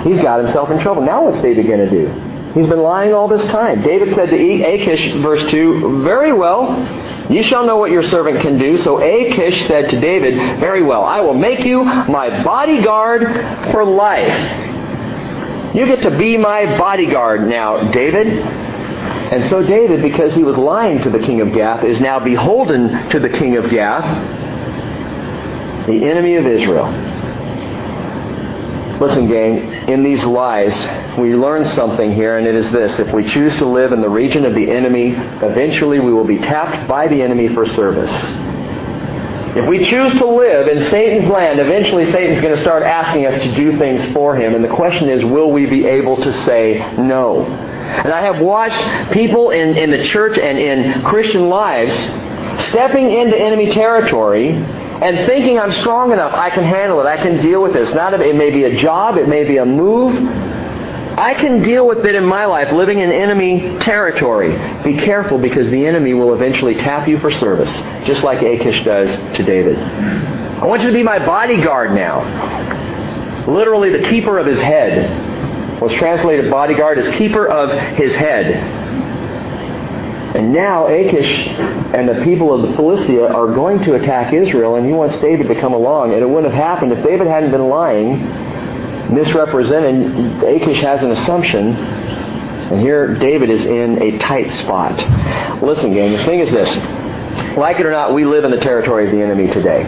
[0.05, 1.03] He's got himself in trouble.
[1.03, 2.09] Now what's David going to do?
[2.55, 3.83] He's been lying all this time.
[3.83, 8.59] David said to Achish, verse 2, Very well, you shall know what your servant can
[8.59, 8.77] do.
[8.79, 14.72] So Achish said to David, Very well, I will make you my bodyguard for life.
[15.75, 18.27] You get to be my bodyguard now, David.
[18.27, 23.09] And so David, because he was lying to the king of Gath, is now beholden
[23.09, 24.05] to the king of Gath,
[25.87, 26.87] the enemy of Israel.
[29.01, 30.77] Listen, gang, in these lies,
[31.19, 32.99] we learn something here, and it is this.
[32.99, 36.39] If we choose to live in the region of the enemy, eventually we will be
[36.39, 38.13] tapped by the enemy for service.
[39.55, 43.43] If we choose to live in Satan's land, eventually Satan's going to start asking us
[43.43, 44.55] to do things for him.
[44.55, 47.45] And the question is, will we be able to say no?
[47.45, 51.93] And I have watched people in, in the church and in Christian lives
[52.69, 57.41] stepping into enemy territory and thinking I'm strong enough, I can handle it, I can
[57.43, 57.93] deal with this.
[57.93, 60.15] Not it may be a job, it may be a move.
[61.17, 64.51] I can deal with it in my life, living in enemy territory.
[64.83, 67.71] Be careful because the enemy will eventually tap you for service,
[68.07, 69.79] just like Achish does to David.
[69.79, 73.47] I want you to be my bodyguard now.
[73.47, 75.81] Literally, the keeper of his head.
[75.83, 78.55] Was translated bodyguard as keeper of his head.
[80.37, 84.87] And now Achish and the people of the Philistia are going to attack Israel, and
[84.87, 86.13] he wants David to come along.
[86.15, 88.23] And it wouldn't have happened if David hadn't been lying,
[89.15, 90.43] misrepresented.
[90.43, 95.63] Achish has an assumption, and here David is in a tight spot.
[95.63, 96.69] Listen, gang, the thing is this.
[97.57, 99.85] Like it or not, we live in the territory of the enemy today.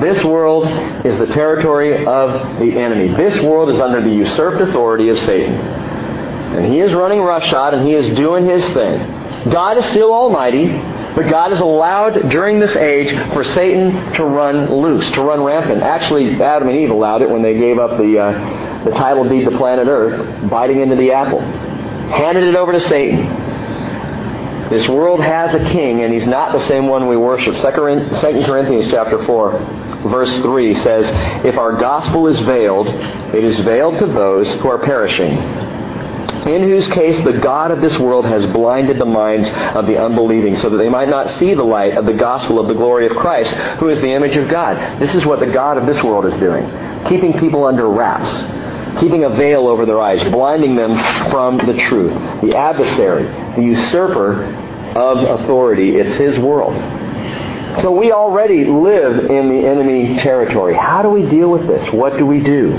[0.00, 0.66] This world
[1.04, 3.08] is the territory of the enemy.
[3.16, 5.54] This world is under the usurped authority of Satan.
[5.54, 8.98] And he is running roughshod and he is doing his thing.
[9.50, 10.66] God is still almighty,
[11.14, 15.82] but God has allowed during this age for Satan to run loose, to run rampant.
[15.82, 19.44] Actually, Adam and Eve allowed it when they gave up the, uh, the title deed
[19.44, 21.40] to planet Earth, biting into the apple.
[21.40, 23.26] Handed it over to Satan.
[24.70, 27.56] This world has a king, and he's not the same one we worship.
[27.56, 29.58] 2 Corinthians chapter 4,
[30.08, 34.78] verse 3 says, If our gospel is veiled, it is veiled to those who are
[34.78, 35.69] perishing
[36.46, 40.56] in whose case the God of this world has blinded the minds of the unbelieving,
[40.56, 43.16] so that they might not see the light of the gospel of the glory of
[43.16, 45.00] Christ, who is the image of God.
[45.00, 46.64] This is what the God of this world is doing,
[47.06, 48.30] keeping people under wraps,
[49.00, 50.96] keeping a veil over their eyes, blinding them
[51.30, 52.12] from the truth.
[52.42, 53.24] The adversary,
[53.54, 54.44] the usurper
[54.96, 56.74] of authority, it's his world.
[57.82, 60.74] So we already live in the enemy territory.
[60.74, 61.92] How do we deal with this?
[61.92, 62.72] What do we do?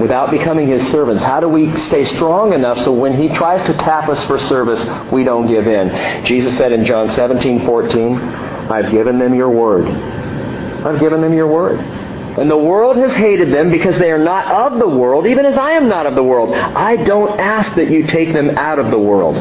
[0.00, 1.22] Without becoming his servants?
[1.22, 4.84] How do we stay strong enough so when he tries to tap us for service,
[5.10, 6.24] we don't give in?
[6.24, 9.86] Jesus said in John 17, 14, I've given them your word.
[9.86, 11.78] I've given them your word.
[11.80, 15.58] And the world has hated them because they are not of the world, even as
[15.58, 16.54] I am not of the world.
[16.54, 19.34] I don't ask that you take them out of the world,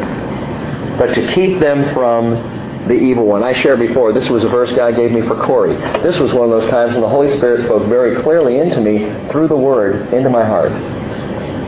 [0.97, 2.56] but to keep them from
[2.87, 3.43] the evil one.
[3.43, 5.75] I shared before, this was a verse God gave me for Corey.
[6.01, 9.29] This was one of those times when the Holy Spirit spoke very clearly into me
[9.31, 10.71] through the Word, into my heart.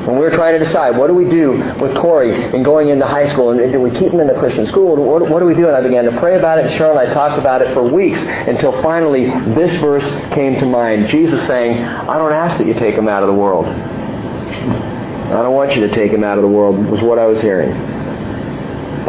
[0.08, 3.06] When we were trying to decide, what do we do with Corey and going into
[3.06, 4.96] high school, and do we keep him in the Christian school?
[4.96, 5.68] What, what do we do?
[5.68, 8.20] And I began to pray about it, Cheryl and I talked about it for weeks
[8.20, 11.10] until finally this verse came to mind.
[11.10, 13.66] Jesus saying, I don't ask that you take him out of the world.
[13.68, 17.42] I don't want you to take him out of the world, was what I was
[17.42, 17.89] hearing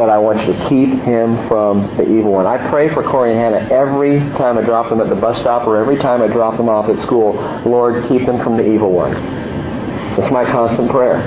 [0.01, 2.47] but I want you to keep him from the evil one.
[2.47, 5.69] I pray for Corey and Hannah every time I drop them at the bus stop
[5.69, 7.35] or every time I drop them off at school.
[7.67, 9.13] Lord, keep them from the evil one.
[9.13, 11.21] It's my constant prayer.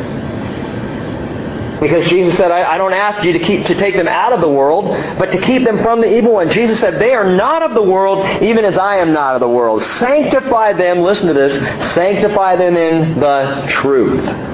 [1.79, 4.41] Because Jesus said, I, I, don't ask you to keep to take them out of
[4.41, 4.85] the world,
[5.19, 6.49] but to keep them from the evil one.
[6.49, 9.49] Jesus said, They are not of the world, even as I am not of the
[9.49, 9.83] world.
[9.83, 11.53] Sanctify them, listen to this,
[11.93, 14.52] sanctify them in the truth.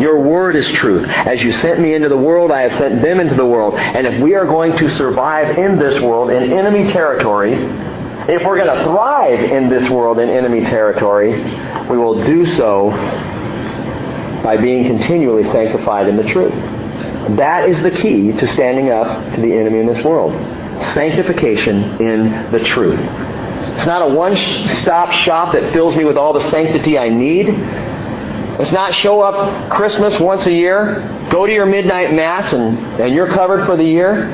[0.00, 1.06] Your word is truth.
[1.08, 3.74] As you sent me into the world, I have sent them into the world.
[3.74, 8.56] And if we are going to survive in this world, in enemy territory, if we're
[8.56, 11.32] going to thrive in this world in enemy territory,
[11.90, 12.90] we will do so
[14.42, 16.54] by being continually sanctified in the truth.
[17.36, 20.32] That is the key to standing up to the enemy in this world.
[20.94, 23.00] Sanctification in the truth.
[23.76, 27.48] It's not a one-stop shop that fills me with all the sanctity I need.
[28.60, 33.14] Let's not show up Christmas once a year, go to your midnight mass, and, and
[33.14, 34.28] you're covered for the year.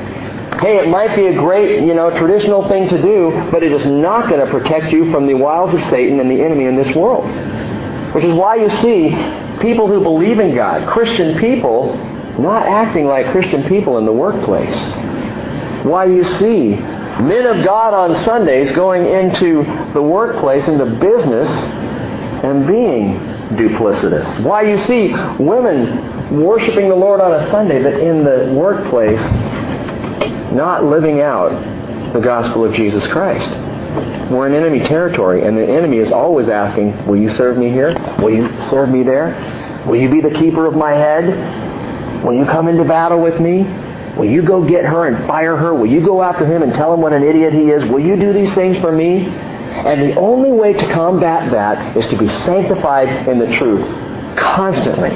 [0.59, 3.85] Hey, it might be a great, you know, traditional thing to do, but it is
[3.85, 6.93] not going to protect you from the wiles of Satan and the enemy in this
[6.93, 7.23] world.
[8.13, 9.11] Which is why you see
[9.61, 11.95] people who believe in God, Christian people,
[12.37, 14.75] not acting like Christian people in the workplace.
[15.85, 19.63] Why you see men of God on Sundays going into
[19.93, 21.49] the workplace, into business,
[22.43, 24.43] and being duplicitous.
[24.43, 29.21] Why you see women worshiping the Lord on a Sunday, but in the workplace
[30.53, 31.51] not living out
[32.13, 33.49] the gospel of Jesus Christ.
[34.31, 37.95] We're in enemy territory, and the enemy is always asking, Will you serve me here?
[38.19, 39.85] Will you serve me there?
[39.87, 42.23] Will you be the keeper of my head?
[42.23, 43.63] Will you come into battle with me?
[44.17, 45.73] Will you go get her and fire her?
[45.73, 47.89] Will you go after him and tell him what an idiot he is?
[47.89, 49.27] Will you do these things for me?
[49.85, 53.85] And the only way to combat that is to be sanctified in the truth
[54.37, 55.11] constantly.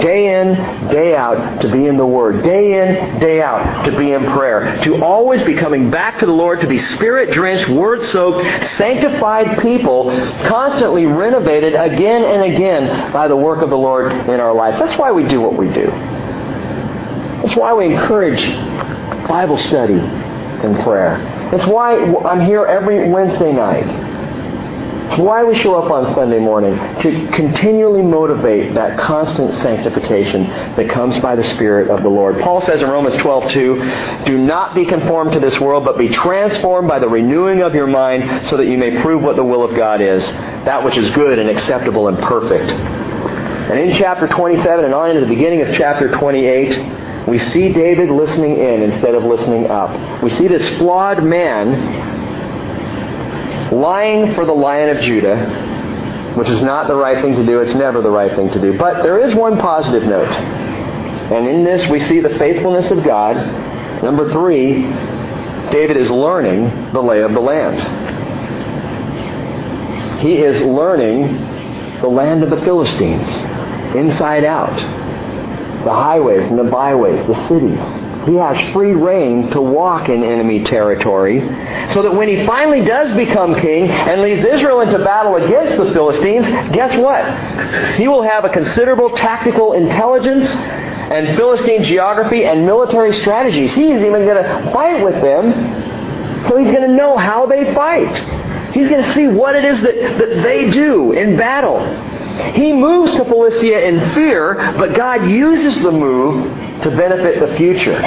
[0.00, 2.42] Day in, day out, to be in the Word.
[2.42, 4.82] Day in, day out, to be in prayer.
[4.82, 9.60] To always be coming back to the Lord, to be Spirit drenched, Word soaked, sanctified
[9.60, 10.10] people,
[10.44, 14.78] constantly renovated again and again by the work of the Lord in our lives.
[14.78, 15.86] That's why we do what we do.
[15.86, 18.44] That's why we encourage
[19.28, 21.39] Bible study and prayer.
[21.52, 23.84] It's why I'm here every Wednesday night.
[25.10, 30.88] It's why we show up on Sunday morning, to continually motivate that constant sanctification that
[30.88, 32.38] comes by the Spirit of the Lord.
[32.38, 36.86] Paul says in Romans 12:2, "Do not be conformed to this world, but be transformed
[36.86, 39.74] by the renewing of your mind, so that you may prove what the will of
[39.74, 40.24] God is,
[40.64, 45.22] that which is good and acceptable and perfect." And in chapter 27 and on into
[45.22, 46.80] the beginning of chapter 28,
[47.30, 50.20] we see David listening in instead of listening up.
[50.20, 51.70] We see this flawed man
[53.70, 57.60] lying for the lion of Judah, which is not the right thing to do.
[57.60, 58.76] It's never the right thing to do.
[58.76, 60.26] But there is one positive note.
[60.26, 63.36] And in this, we see the faithfulness of God.
[64.02, 64.82] Number three,
[65.70, 67.80] David is learning the lay of the land.
[70.20, 73.30] He is learning the land of the Philistines
[73.94, 75.09] inside out
[75.84, 77.80] the highways and the byways, the cities.
[78.26, 81.40] He has free reign to walk in enemy territory
[81.92, 85.90] so that when he finally does become king and leads Israel into battle against the
[85.94, 87.96] Philistines, guess what?
[87.96, 93.74] He will have a considerable tactical intelligence and Philistine geography and military strategies.
[93.74, 98.16] He's even going to fight with them, so he's going to know how they fight.
[98.74, 101.80] He's going to see what it is that, that they do in battle.
[102.54, 106.44] He moves to Philistia in fear, but God uses the move
[106.82, 108.00] to benefit the future.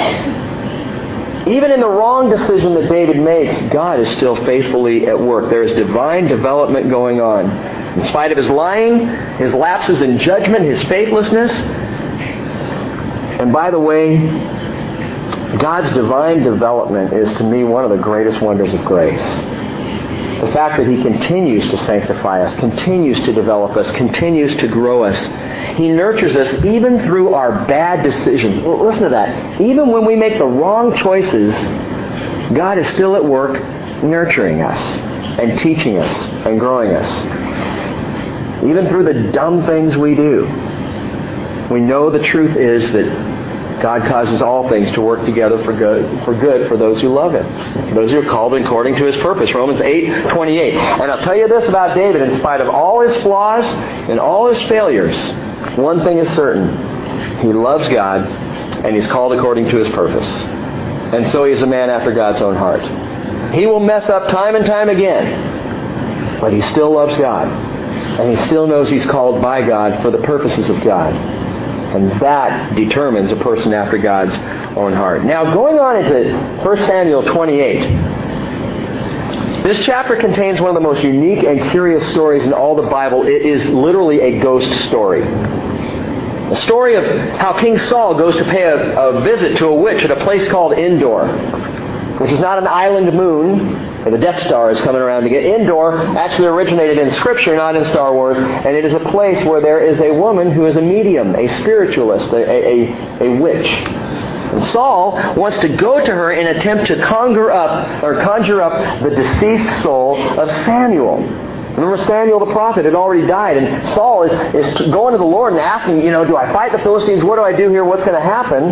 [1.46, 5.50] Even in the wrong decision that David makes, God is still faithfully at work.
[5.50, 7.50] There is divine development going on.
[7.98, 9.06] In spite of his lying,
[9.36, 11.52] his lapses in judgment, his faithlessness.
[13.40, 14.16] And by the way,
[15.58, 19.22] God's divine development is to me one of the greatest wonders of grace.
[20.40, 25.04] The fact that He continues to sanctify us, continues to develop us, continues to grow
[25.04, 25.26] us.
[25.76, 28.62] He nurtures us even through our bad decisions.
[28.62, 29.60] Well, listen to that.
[29.60, 31.54] Even when we make the wrong choices,
[32.54, 33.62] God is still at work
[34.02, 34.78] nurturing us
[35.38, 37.24] and teaching us and growing us.
[38.64, 40.44] Even through the dumb things we do.
[41.70, 43.33] We know the truth is that
[43.80, 47.32] God causes all things to work together for good, for good for those who love
[47.32, 47.44] Him.
[47.88, 49.52] For those who are called according to His purpose.
[49.52, 50.74] Romans 8, 28.
[50.74, 54.48] And I'll tell you this about David, in spite of all his flaws and all
[54.48, 55.16] his failures,
[55.76, 57.40] one thing is certain.
[57.40, 58.26] He loves God
[58.84, 60.28] and he's called according to His purpose.
[61.14, 62.82] And so he is a man after God's own heart.
[63.54, 67.46] He will mess up time and time again, but he still loves God.
[67.48, 71.14] And he still knows he's called by God for the purposes of God.
[71.94, 74.34] And that determines a person after God's
[74.76, 75.24] own heart.
[75.24, 79.62] Now, going on into 1 Samuel 28.
[79.62, 83.28] This chapter contains one of the most unique and curious stories in all the Bible.
[83.28, 85.22] It is literally a ghost story.
[85.22, 87.04] A story of
[87.38, 90.48] how King Saul goes to pay a, a visit to a witch at a place
[90.48, 91.28] called Endor,
[92.18, 95.44] which is not an island moon, or the Death Star is coming around to get.
[95.44, 99.60] Endor actually originated in Scripture, not in Star Wars, and it is a place where
[99.60, 103.66] there is a woman who is a medium, a spiritualist, a, a, a witch.
[103.66, 109.02] And Saul wants to go to her in attempt to conjure up or conjure up
[109.02, 111.16] the deceased soul of Samuel.
[111.74, 115.54] Remember Samuel the prophet had already died, and Saul is, is going to the Lord
[115.54, 117.24] and asking, you know, do I fight the Philistines?
[117.24, 117.84] What do I do here?
[117.84, 118.70] What's going to happen?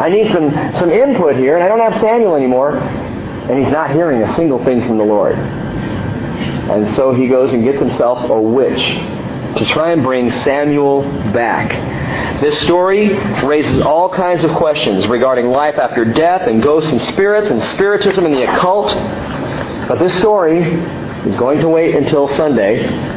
[0.00, 2.80] I need some, some input here, and I don't have Samuel anymore.
[3.48, 5.36] And he's not hearing a single thing from the Lord.
[5.36, 8.80] And so he goes and gets himself a witch
[9.58, 11.70] to try and bring Samuel back.
[12.40, 13.10] This story
[13.44, 18.24] raises all kinds of questions regarding life after death and ghosts and spirits and spiritism
[18.24, 18.88] and the occult.
[19.88, 20.62] But this story
[21.26, 23.13] is going to wait until Sunday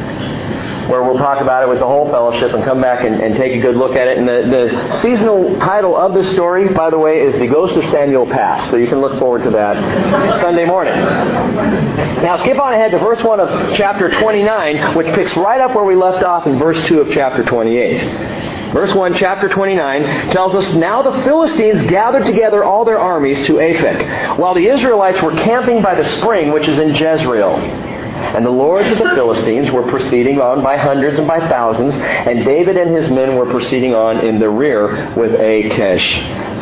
[0.88, 3.52] where we'll talk about it with the whole fellowship and come back and, and take
[3.52, 4.16] a good look at it.
[4.16, 7.84] And the, the seasonal title of this story, by the way, is The Ghost of
[7.90, 8.70] Samuel Past.
[8.70, 10.94] So you can look forward to that Sunday morning.
[10.94, 15.84] Now skip on ahead to verse 1 of chapter 29, which picks right up where
[15.84, 18.48] we left off in verse 2 of chapter 28.
[18.72, 23.54] Verse 1, chapter 29, tells us, Now the Philistines gathered together all their armies to
[23.54, 27.87] Aphek, while the Israelites were camping by the spring which is in Jezreel.
[28.18, 32.44] And the lords of the Philistines were proceeding on by hundreds and by thousands, and
[32.44, 36.14] David and his men were proceeding on in the rear with Achish.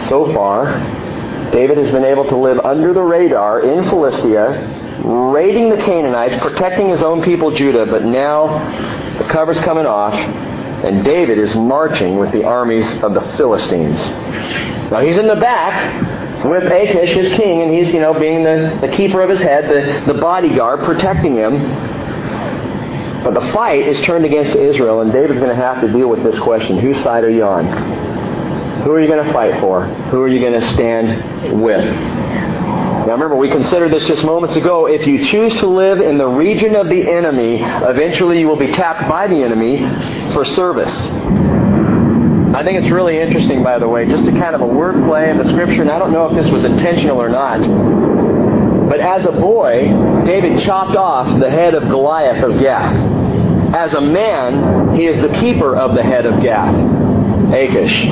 [0.09, 0.67] So far,
[1.53, 6.89] David has been able to live under the radar in Philistia, raiding the Canaanites, protecting
[6.89, 12.33] his own people Judah, but now the cover's coming off, and David is marching with
[12.33, 13.99] the armies of the Philistines.
[14.91, 18.78] Now he's in the back, with Achish, his king, and he's, you know, being the,
[18.80, 21.55] the keeper of his head, the, the bodyguard, protecting him.
[23.24, 26.22] But the fight is turned against Israel, and David's going to have to deal with
[26.22, 27.66] this question whose side are you on?
[28.82, 29.87] Who are you going to fight for?
[29.87, 31.84] Who are you going to stand with?
[31.84, 34.87] Now remember, we considered this just moments ago.
[34.87, 38.72] If you choose to live in the region of the enemy, eventually you will be
[38.72, 39.78] tapped by the enemy
[40.32, 41.56] for service.
[42.55, 45.38] I think it's really interesting, by the way, just a kind of a wordplay in
[45.38, 47.61] the scripture, and I don't know if this was intentional or not.
[48.88, 49.82] But as a boy,
[50.24, 52.94] David chopped off the head of Goliath of Gath.
[53.74, 56.74] As a man, he is the keeper of the head of Gath,
[57.53, 58.07] Achish.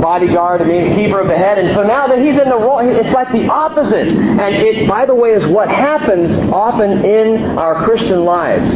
[0.00, 1.58] Bodyguard, means keeper of the head.
[1.58, 4.08] And so now that he's in the role, it's like the opposite.
[4.08, 8.68] And it, by the way, is what happens often in our Christian lives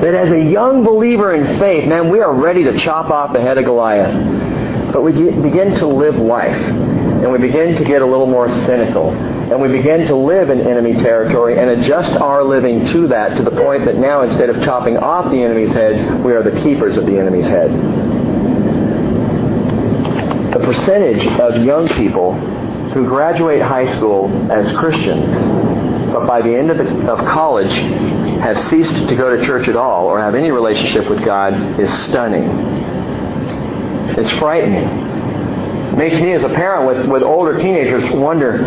[0.00, 3.40] that as a young believer in faith, man, we are ready to chop off the
[3.40, 4.92] head of Goliath.
[4.92, 9.10] But we begin to live life, and we begin to get a little more cynical,
[9.10, 13.42] and we begin to live in enemy territory and adjust our living to that to
[13.42, 16.96] the point that now instead of chopping off the enemy's heads, we are the keepers
[16.96, 17.70] of the enemy's head.
[20.54, 25.26] The percentage of young people who graduate high school as Christians,
[26.12, 27.74] but by the end of, the, of college
[28.40, 31.92] have ceased to go to church at all or have any relationship with God is
[32.04, 32.48] stunning.
[34.16, 34.84] It's frightening.
[34.84, 38.64] It makes me as a parent with, with older teenagers wonder,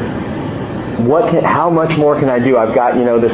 [1.04, 2.58] what can, how much more can I do?
[2.58, 3.34] I've got, you know, this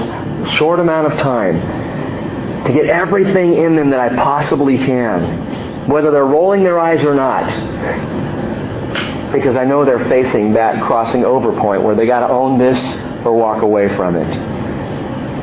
[0.58, 6.26] short amount of time to get everything in them that I possibly can, whether they're
[6.26, 7.46] rolling their eyes or not.
[9.32, 12.80] Because I know they're facing that crossing over point where they got to own this
[13.26, 14.57] or walk away from it.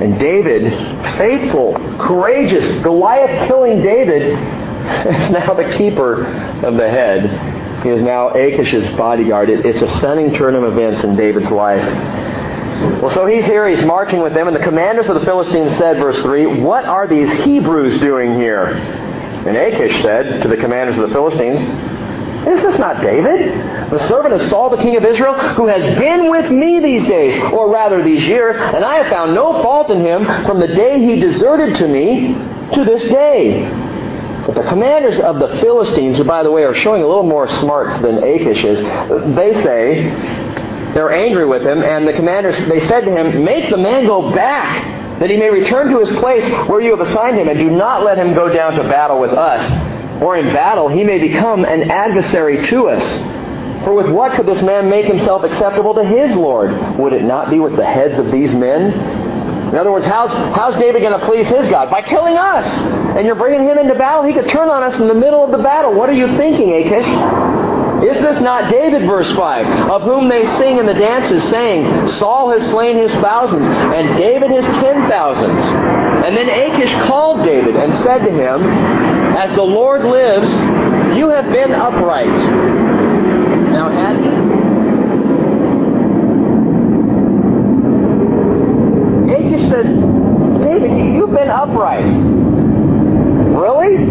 [0.01, 0.73] And David,
[1.19, 4.23] faithful, courageous, Goliath killing David,
[5.07, 6.27] is now the keeper
[6.65, 7.83] of the head.
[7.83, 9.51] He is now Achish's bodyguard.
[9.51, 11.85] It, it's a stunning turn of events in David's life.
[13.01, 15.99] Well, so he's here, he's marching with them, and the commanders of the Philistines said,
[15.99, 18.67] verse 3, What are these Hebrews doing here?
[18.67, 21.61] And Achish said to the commanders of the Philistines,
[22.47, 26.31] Is this not David, the servant of Saul, the king of Israel, who has been
[26.31, 30.01] with me these days, or rather these years, and I have found no fault in
[30.01, 32.35] him from the day he deserted to me
[32.75, 33.67] to this day?
[34.47, 37.49] But the commanders of the Philistines, who by the way are showing a little more
[37.61, 38.79] smarts than Achish is,
[39.35, 40.11] they say,
[40.93, 44.35] they're angry with him, and the commanders, they said to him, Make the man go
[44.35, 47.71] back, that he may return to his place where you have assigned him, and do
[47.71, 49.94] not let him go down to battle with us.
[50.21, 53.05] Or in battle he may become an adversary to us.
[53.85, 56.99] For with what could this man make himself acceptable to his Lord?
[56.99, 58.93] Would it not be with the heads of these men?
[59.69, 61.91] In other words, how's, how's David going to please his God?
[61.91, 62.65] By killing us.
[63.17, 64.25] And you're bringing him into battle?
[64.25, 65.93] He could turn on us in the middle of the battle.
[65.93, 67.07] What are you thinking, Achish?
[68.05, 72.51] Is this not David, verse 5, of whom they sing in the dances, saying, Saul
[72.51, 75.61] has slain his thousands, and David his ten thousands?
[76.25, 78.63] And then Achish called David and said to him,
[79.37, 80.49] As the Lord lives,
[81.17, 82.39] you have been upright.
[83.73, 84.17] Now had
[89.29, 89.87] Achish says,
[90.65, 92.15] David, you've been upright.
[93.55, 94.07] Really?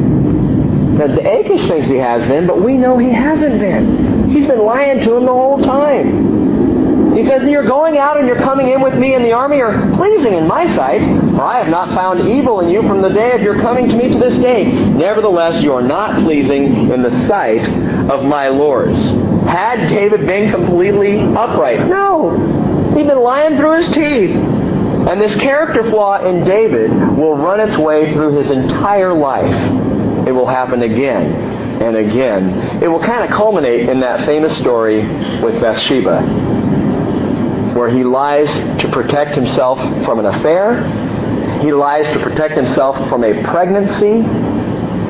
[0.98, 4.30] The Achish thinks he has been, but we know he hasn't been.
[4.30, 7.16] He's been lying to him the whole time.
[7.16, 9.92] He says, You're going out and you're coming in with me in the army are
[9.96, 11.02] pleasing in my sight,
[11.44, 13.98] for I have not found evil in you from the day of your coming to
[13.98, 14.64] me to this day.
[14.64, 17.68] Nevertheless, you are not pleasing in the sight
[18.10, 18.98] of my lords.
[19.46, 21.86] Had David been completely upright?
[21.90, 22.94] No.
[22.96, 24.34] He'd been lying through his teeth.
[24.34, 29.54] And this character flaw in David will run its way through his entire life.
[30.26, 31.34] It will happen again
[31.82, 32.82] and again.
[32.82, 35.06] It will kind of culminate in that famous story
[35.42, 36.22] with Bathsheba,
[37.76, 38.48] where he lies
[38.80, 41.12] to protect himself from an affair.
[41.64, 44.22] He lies to protect himself from a pregnancy.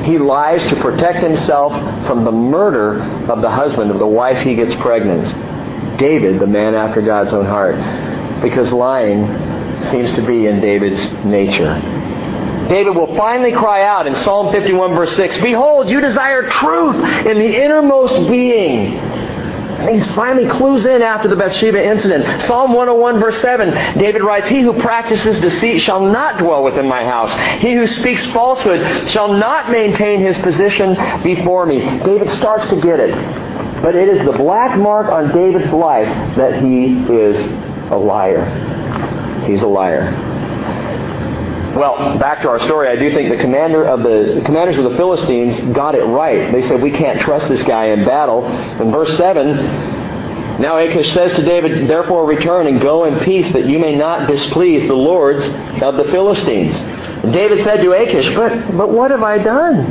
[0.08, 1.72] He lies to protect himself
[2.06, 5.98] from the murder of the husband of the wife he gets pregnant.
[5.98, 7.74] David, the man after God's own heart.
[8.40, 9.26] Because lying
[9.90, 11.74] seems to be in David's nature.
[12.68, 17.36] David will finally cry out in Psalm 51 verse 6, Behold, you desire truth in
[17.40, 18.94] the innermost being.
[19.88, 22.42] He finally clues in after the Bathsheba incident.
[22.42, 27.04] Psalm 101 verse 7, David writes, He who practices deceit shall not dwell within my
[27.04, 27.32] house.
[27.60, 31.80] He who speaks falsehood shall not maintain his position before me.
[32.00, 33.14] David starts to get it.
[33.82, 37.38] But it is the black mark on David's life that he is
[37.90, 39.44] a liar.
[39.46, 40.33] He's a liar.
[41.74, 44.84] Well, back to our story, I do think the commander of the, the commanders of
[44.84, 46.52] the Philistines got it right.
[46.52, 48.46] They said, We can't trust this guy in battle.
[48.46, 49.56] In verse 7,
[50.60, 54.28] now Achish says to David, Therefore return and go in peace, that you may not
[54.28, 55.44] displease the lords
[55.82, 56.76] of the Philistines.
[56.76, 59.76] And David said to Achish, But, but what have I done?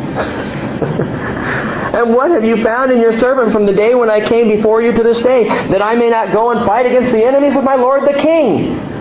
[1.93, 4.81] and what have you found in your servant from the day when I came before
[4.81, 7.65] you to this day, that I may not go and fight against the enemies of
[7.65, 8.92] my lord the king?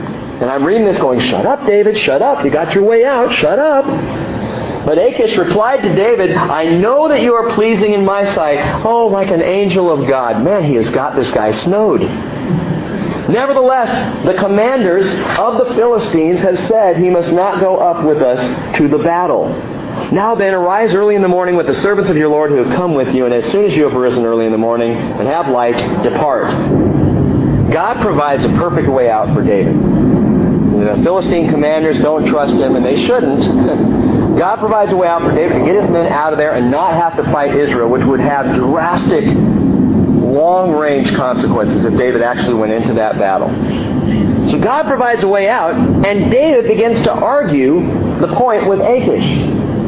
[0.42, 2.44] And I'm reading this going, Shut up, David, shut up.
[2.44, 3.84] You got your way out, shut up.
[4.84, 8.84] But Achish replied to David, I know that you are pleasing in my sight.
[8.84, 10.42] Oh, like an angel of God.
[10.42, 12.00] Man, he has got this guy snowed.
[13.30, 15.06] Nevertheless, the commanders
[15.38, 19.46] of the Philistines have said he must not go up with us to the battle.
[20.10, 22.74] Now then, arise early in the morning with the servants of your Lord who have
[22.74, 25.28] come with you, and as soon as you have arisen early in the morning and
[25.28, 26.50] have light, depart.
[27.70, 30.11] God provides a perfect way out for David.
[30.82, 33.40] The Philistine commanders don't trust him, and they shouldn't.
[34.38, 36.70] God provides a way out for David to get his men out of there and
[36.70, 42.54] not have to fight Israel, which would have drastic, long range consequences if David actually
[42.54, 43.48] went into that battle.
[44.50, 49.38] So God provides a way out, and David begins to argue the point with Achish.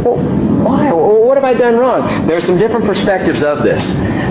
[0.04, 0.16] Well,
[0.62, 0.92] why?
[0.92, 2.26] What have I done wrong?
[2.26, 3.82] There are some different perspectives of this.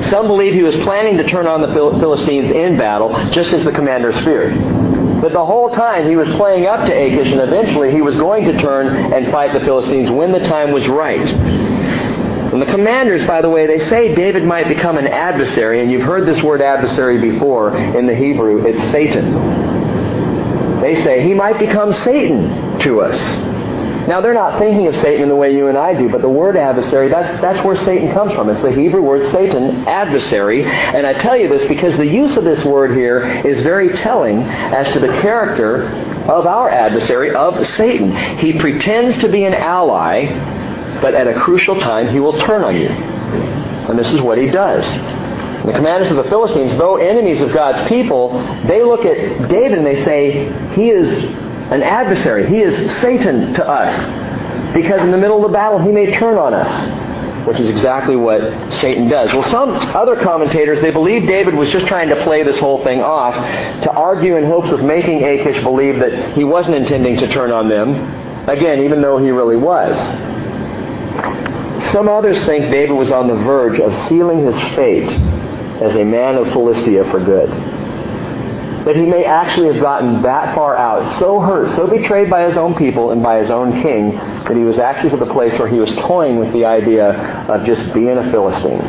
[0.10, 3.72] Some believe he was planning to turn on the Philistines in battle, just as the
[3.72, 4.93] commanders feared.
[5.24, 8.44] But the whole time he was playing up to Achish, and eventually he was going
[8.44, 11.32] to turn and fight the Philistines when the time was right.
[11.32, 16.02] And the commanders, by the way, they say David might become an adversary, and you've
[16.02, 18.66] heard this word adversary before in the Hebrew.
[18.68, 20.82] It's Satan.
[20.82, 23.18] They say he might become Satan to us.
[24.08, 26.30] Now, they're not thinking of Satan in the way you and I do, but the
[26.30, 28.50] word adversary, that's, that's where Satan comes from.
[28.50, 30.64] It's the Hebrew word Satan, adversary.
[30.66, 34.42] And I tell you this because the use of this word here is very telling
[34.42, 35.88] as to the character
[36.30, 38.38] of our adversary, of Satan.
[38.40, 40.26] He pretends to be an ally,
[41.02, 42.90] but at a crucial time he will turn on you.
[42.90, 44.86] And this is what he does.
[45.66, 48.34] The commanders of the Philistines, though enemies of God's people,
[48.68, 51.24] they look at David and they say, he is
[51.72, 52.48] an adversary.
[52.50, 54.74] He is Satan to us.
[54.74, 58.16] Because in the middle of the battle, he may turn on us, which is exactly
[58.16, 59.32] what Satan does.
[59.34, 63.00] Well, some other commentators, they believe David was just trying to play this whole thing
[63.00, 63.36] off
[63.84, 67.70] to argue in hopes of making Achish believe that he wasn't intending to turn on
[67.70, 69.96] them, again, even though he really was.
[71.92, 75.10] Some others think David was on the verge of sealing his fate
[75.84, 77.73] as a man of Philistia for good
[78.86, 82.58] that he may actually have gotten that far out, so hurt, so betrayed by his
[82.58, 85.70] own people and by his own king, that he was actually to the place where
[85.70, 87.12] he was toying with the idea
[87.48, 88.82] of just being a Philistine.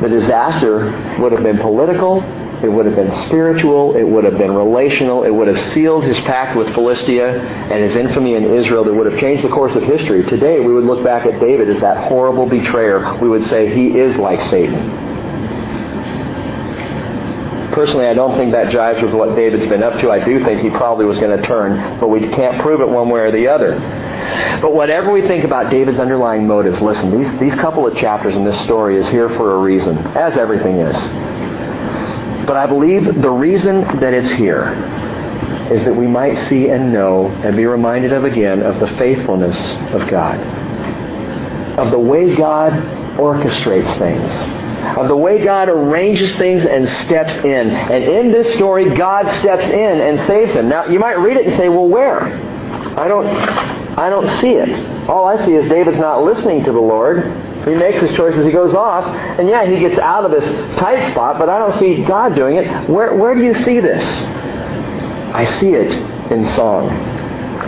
[0.00, 2.22] The disaster would have been political,
[2.62, 6.18] it would have been spiritual, it would have been relational, it would have sealed his
[6.20, 9.82] pact with Philistia and his infamy in Israel that would have changed the course of
[9.82, 10.24] history.
[10.24, 13.18] Today we would look back at David as that horrible betrayer.
[13.18, 15.13] We would say he is like Satan.
[17.74, 20.08] Personally, I don't think that jives with what David's been up to.
[20.08, 23.08] I do think he probably was going to turn, but we can't prove it one
[23.08, 23.74] way or the other.
[24.62, 28.44] But whatever we think about David's underlying motives, listen, these, these couple of chapters in
[28.44, 30.96] this story is here for a reason, as everything is.
[32.46, 34.68] But I believe the reason that it's here
[35.72, 39.58] is that we might see and know and be reminded of again of the faithfulness
[39.92, 40.38] of God,
[41.76, 42.72] of the way God
[43.18, 44.64] orchestrates things
[44.98, 47.70] of the way God arranges things and steps in.
[47.70, 50.68] And in this story, God steps in and saves him.
[50.68, 52.22] Now, you might read it and say, well, where?
[52.22, 55.08] I don't, I don't see it.
[55.08, 57.24] All I see is David's not listening to the Lord.
[57.64, 58.44] He makes his choices.
[58.44, 59.04] He goes off.
[59.38, 60.44] And yeah, he gets out of this
[60.78, 62.88] tight spot, but I don't see God doing it.
[62.88, 64.04] Where, where do you see this?
[65.34, 65.92] I see it
[66.30, 66.88] in song.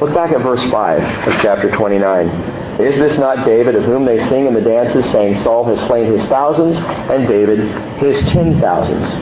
[0.01, 2.56] Look back at verse 5 of chapter 29.
[2.79, 6.13] Is this not David of whom they sing in the dances, saying, Saul has slain
[6.13, 7.61] his thousands, and David
[7.97, 9.15] his ten thousands?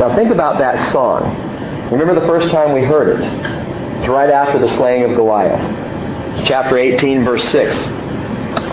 [0.00, 1.22] Now think about that song.
[1.92, 4.00] Remember the first time we heard it?
[4.00, 6.44] It's right after the slaying of Goliath.
[6.44, 7.76] Chapter 18, verse 6.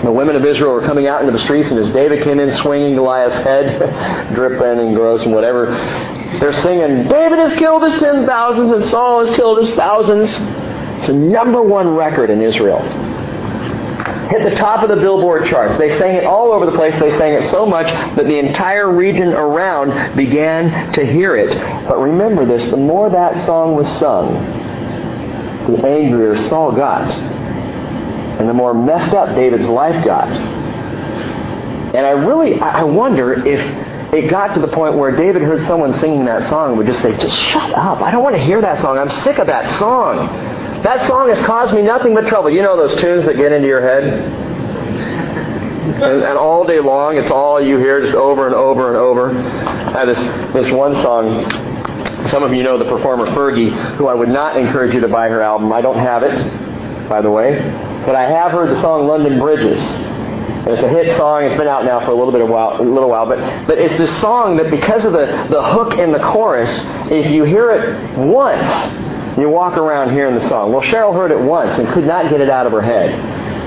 [0.02, 2.52] The women of Israel were coming out into the streets, and as David came in
[2.54, 5.68] swinging Goliath's head, dripping and gross and whatever,
[6.40, 10.30] they're singing, David has killed his ten thousands, and Saul has killed his thousands.
[11.00, 12.82] It's a number one record in Israel
[14.30, 15.78] hit the top of the Billboard charts.
[15.78, 16.94] They sang it all over the place.
[17.00, 21.54] They sang it so much that the entire region around began to hear it.
[21.88, 24.34] But remember this, the more that song was sung,
[25.72, 27.10] the angrier Saul got.
[27.12, 30.30] And the more messed up David's life got.
[30.30, 33.60] And I really, I wonder if
[34.14, 37.02] it got to the point where David heard someone singing that song and would just
[37.02, 38.02] say, just shut up.
[38.02, 38.98] I don't want to hear that song.
[38.98, 40.30] I'm sick of that song.
[40.84, 42.50] That song has caused me nothing but trouble.
[42.50, 44.04] You know those tunes that get into your head?
[45.90, 49.38] And, and, all day long, it's all you hear just over and over and over.
[49.38, 50.24] I had this,
[50.54, 51.50] this one song.
[52.30, 55.28] Some of you know the performer Fergie, who I would not encourage you to buy
[55.28, 55.74] her album.
[55.74, 57.60] I don't have it, by the way.
[58.06, 59.82] But I have heard the song London Bridges.
[59.82, 61.44] It's a hit song.
[61.44, 63.78] It's been out now for a little bit of while, a little while, but but
[63.78, 66.70] it's this song that because of the the hook in the chorus,
[67.10, 68.68] if you hear it once,
[69.38, 70.72] you walk around hearing the song.
[70.72, 73.60] Well, Cheryl heard it once and could not get it out of her head.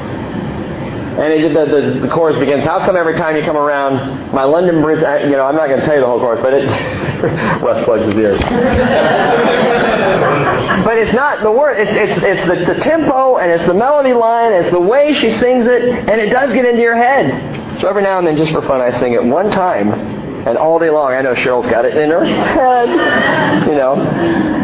[1.13, 4.45] And it, the, the, the, chorus begins, how come every time you come around my
[4.45, 6.55] London Bridge, I, you know, I'm not going to tell you the whole chorus, but
[6.55, 6.65] it,
[7.63, 8.41] Wes plugs his ears.
[10.85, 14.15] but it's not the word, it's, it's, it's the, the tempo and it's the melody
[14.15, 17.79] line, it's the way she sings it, and it does get into your head.
[17.83, 20.79] So every now and then, just for fun, I sing it one time, and all
[20.79, 22.89] day long, I know Cheryl's got it in her head,
[23.69, 24.62] you know.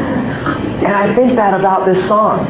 [0.79, 2.47] And I think that about this song.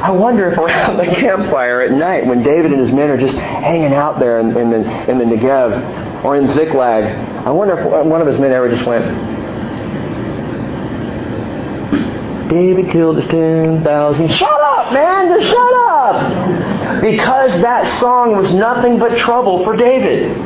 [0.00, 3.34] I wonder if around the campfire at night, when David and his men are just
[3.34, 8.06] hanging out there in, in, the, in the Negev or in Ziklag, I wonder if
[8.06, 9.04] one of his men ever just went,
[12.48, 14.28] David killed his 10,000.
[14.28, 15.38] Shut up, man!
[15.38, 17.02] Just shut up!
[17.02, 20.36] Because that song was nothing but trouble for David.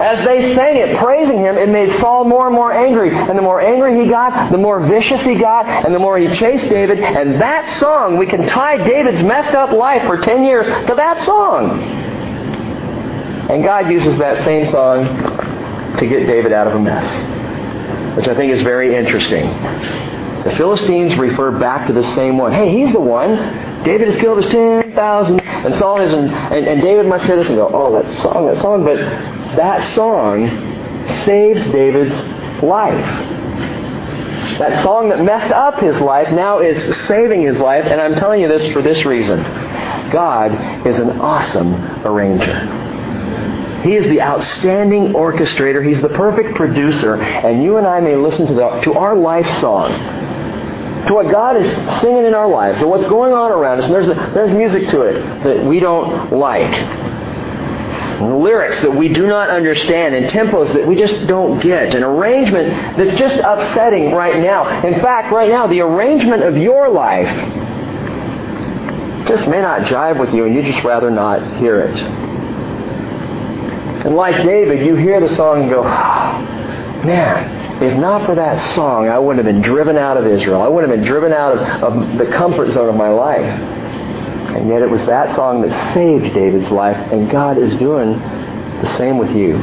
[0.00, 3.16] As they sang it, praising him, it made Saul more and more angry.
[3.16, 6.28] And the more angry he got, the more vicious he got, and the more he
[6.34, 7.00] chased David.
[7.00, 11.24] And that song, we can tie David's messed up life for 10 years to that
[11.24, 11.80] song.
[13.48, 15.06] And God uses that same song
[15.96, 19.46] to get David out of a mess, which I think is very interesting.
[20.46, 22.52] The Philistines refer back to the same one.
[22.52, 23.82] Hey, he's the one.
[23.82, 25.40] David has killed his 10,000.
[25.40, 28.62] And Saul and, and, and David must hear this and go, oh, that song, that
[28.62, 28.84] song.
[28.84, 28.96] But
[29.56, 30.46] that song
[31.24, 32.14] saves David's
[32.62, 33.04] life.
[34.60, 37.84] That song that messed up his life now is saving his life.
[37.84, 39.42] And I'm telling you this for this reason.
[40.12, 41.74] God is an awesome
[42.06, 42.86] arranger.
[43.82, 45.84] He is the outstanding orchestrator.
[45.84, 47.16] He's the perfect producer.
[47.16, 49.90] And you and I may listen to, the, to our life song,
[51.06, 53.86] to what God is singing in our lives, to what's going on around us.
[53.86, 56.72] And there's, there's music to it that we don't like.
[58.20, 61.94] Lyrics that we do not understand and tempos that we just don't get.
[61.94, 64.86] An arrangement that's just upsetting right now.
[64.86, 67.28] In fact, right now, the arrangement of your life
[69.28, 71.96] just may not jive with you and you just rather not hear it.
[74.06, 78.74] And like David, you hear the song and go, oh, man, if not for that
[78.74, 80.62] song, I wouldn't have been driven out of Israel.
[80.62, 83.44] I wouldn't have been driven out of, of the comfort zone of my life.
[83.44, 88.86] And yet it was that song that saved David's life, and God is doing the
[88.96, 89.58] same with you.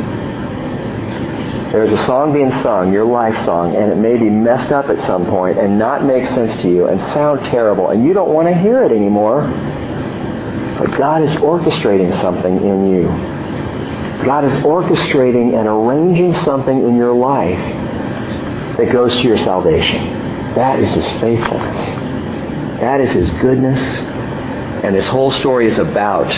[1.72, 5.02] There's a song being sung, your life song, and it may be messed up at
[5.08, 8.48] some point and not make sense to you and sound terrible, and you don't want
[8.48, 9.42] to hear it anymore.
[10.78, 13.06] But God is orchestrating something in you.
[14.24, 17.83] God is orchestrating and arranging something in your life
[18.78, 20.56] that goes to your salvation.
[20.56, 21.86] That is His faithfulness.
[22.80, 23.80] That is His goodness.
[24.84, 26.30] And this whole story is about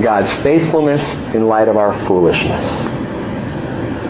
[0.00, 1.02] God's faithfulness
[1.34, 2.64] in light of our foolishness.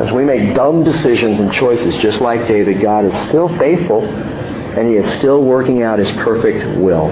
[0.01, 4.89] As we make dumb decisions and choices just like David, God is still faithful and
[4.89, 7.09] He is still working out His perfect will.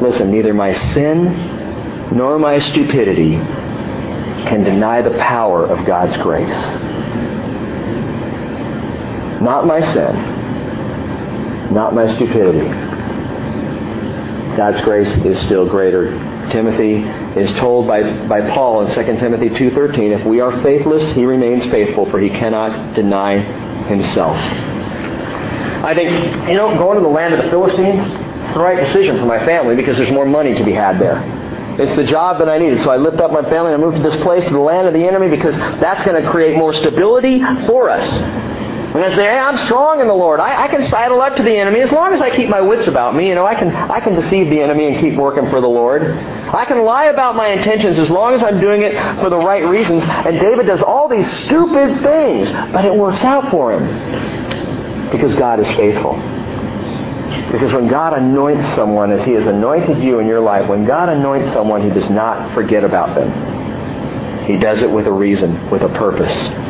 [0.00, 3.32] Listen, neither my sin nor my stupidity
[4.46, 6.99] can deny the power of God's grace.
[9.40, 10.14] Not my sin,
[11.72, 12.68] not my stupidity.
[14.56, 16.10] God's grace is still greater.
[16.50, 16.96] Timothy
[17.40, 21.64] is told by, by Paul in 2 Timothy 2.13, if we are faithless, he remains
[21.66, 23.40] faithful, for he cannot deny
[23.86, 24.36] himself.
[25.82, 26.10] I think,
[26.48, 28.06] you know, going to the land of the Philistines,
[28.52, 31.22] the right decision for my family because there's more money to be had there.
[31.80, 32.82] It's the job that I needed.
[32.82, 34.86] So I lift up my family and I moved to this place, to the land
[34.86, 38.04] of the enemy, because that's going to create more stability for us.
[38.92, 40.40] And I say, hey, I'm strong in the Lord.
[40.40, 42.88] I, I can sidle up to the enemy as long as I keep my wits
[42.88, 43.28] about me.
[43.28, 46.02] You know, I can I can deceive the enemy and keep working for the Lord.
[46.02, 49.64] I can lie about my intentions as long as I'm doing it for the right
[49.64, 50.02] reasons.
[50.04, 55.60] And David does all these stupid things, but it works out for him because God
[55.60, 56.14] is faithful.
[57.52, 61.08] Because when God anoints someone as He has anointed you in your life, when God
[61.08, 64.46] anoints someone, He does not forget about them.
[64.46, 66.69] He does it with a reason, with a purpose.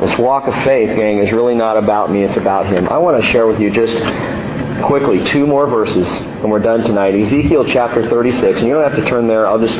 [0.00, 2.86] This walk of faith, gang, is really not about me, it's about Him.
[2.88, 3.96] I want to share with you just
[4.84, 7.14] quickly two more verses, and we're done tonight.
[7.14, 9.74] Ezekiel chapter 36, and you don't have to turn there, I'll just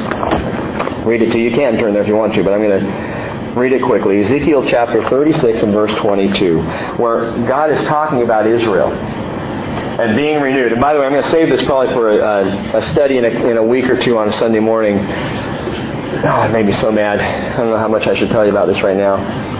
[1.06, 1.50] read it to you.
[1.50, 4.20] You can turn there if you want to, but I'm going to read it quickly.
[4.20, 6.62] Ezekiel chapter 36 and verse 22,
[6.96, 10.72] where God is talking about Israel and being renewed.
[10.72, 13.24] And by the way, I'm going to save this probably for a, a study in
[13.26, 14.96] a, in a week or two on a Sunday morning.
[14.98, 17.20] Oh, it made me so mad.
[17.20, 19.55] I don't know how much I should tell you about this right now.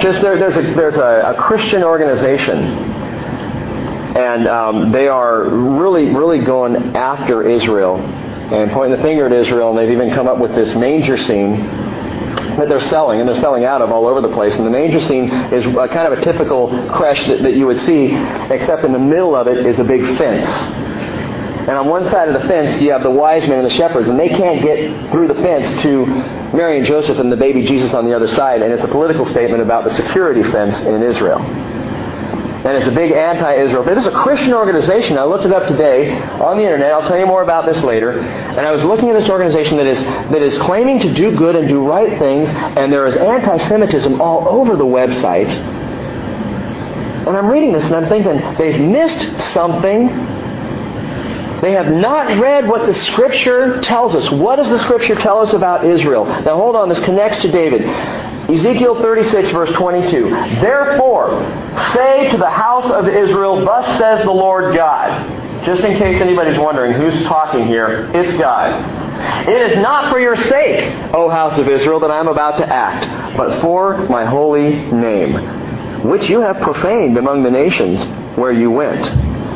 [0.00, 2.56] Just there, there's a there's a, a Christian organization,
[4.16, 9.70] and um, they are really really going after Israel and pointing the finger at Israel.
[9.70, 11.60] And they've even come up with this manger scene
[12.56, 14.56] that they're selling, and they're selling out of all over the place.
[14.56, 17.78] And the manger scene is a, kind of a typical creche that, that you would
[17.80, 18.06] see,
[18.50, 20.48] except in the middle of it is a big fence.
[20.48, 24.08] And on one side of the fence, you have the wise men and the shepherds,
[24.08, 26.06] and they can't get through the fence to
[26.52, 28.62] Mary and Joseph and the baby Jesus on the other side.
[28.62, 31.40] And it's a political statement about the security fence in Israel.
[31.40, 33.84] And it's a big anti-Israel.
[33.84, 35.16] This is a Christian organization.
[35.16, 36.92] I looked it up today on the internet.
[36.92, 38.18] I'll tell you more about this later.
[38.20, 41.56] And I was looking at this organization that is that is claiming to do good
[41.56, 45.48] and do right things, and there is anti-Semitism all over the website.
[47.26, 50.08] And I'm reading this and I'm thinking they've missed something
[51.60, 54.30] they have not read what the Scripture tells us.
[54.30, 56.24] What does the Scripture tell us about Israel?
[56.24, 57.82] Now hold on, this connects to David.
[58.50, 60.30] Ezekiel 36, verse 22.
[60.60, 61.30] Therefore,
[61.92, 65.64] say to the house of Israel, Thus says the Lord God.
[65.64, 69.46] Just in case anybody's wondering who's talking here, it's God.
[69.46, 72.66] It is not for your sake, O house of Israel, that I am about to
[72.66, 78.02] act, but for my holy name, which you have profaned among the nations
[78.38, 79.04] where you went.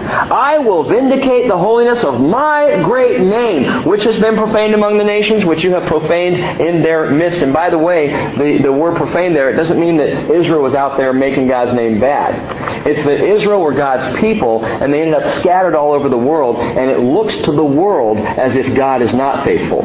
[0.05, 5.05] I will vindicate the holiness of my great name, which has been profaned among the
[5.05, 7.41] nations, which you have profaned in their midst.
[7.41, 10.75] And by the way, the, the word profane there, it doesn't mean that Israel was
[10.75, 12.87] out there making God's name bad.
[12.87, 16.57] It's that Israel were God's people, and they ended up scattered all over the world,
[16.57, 19.83] and it looks to the world as if God is not faithful.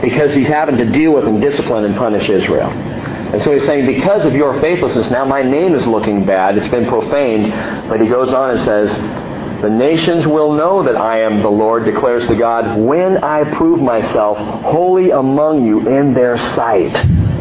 [0.00, 2.95] Because he's having to deal with and discipline and punish Israel.
[3.36, 6.56] And so he's saying, because of your faithlessness, now my name is looking bad.
[6.56, 7.50] It's been profaned.
[7.86, 8.88] But he goes on and says,
[9.60, 13.78] the nations will know that I am the Lord, declares the God, when I prove
[13.78, 16.94] myself holy among you in their sight.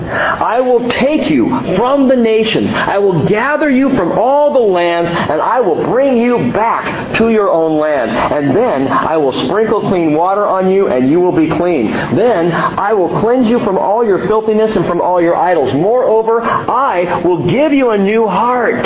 [0.08, 2.72] I will take you from the nations.
[2.72, 7.30] I will gather you from all the lands, and I will bring you back to
[7.30, 8.12] your own land.
[8.12, 11.92] And then I will sprinkle clean water on you, and you will be clean.
[11.92, 15.74] Then I will cleanse you from all your filthiness and from all your idols.
[15.74, 18.86] Moreover, I will give you a new heart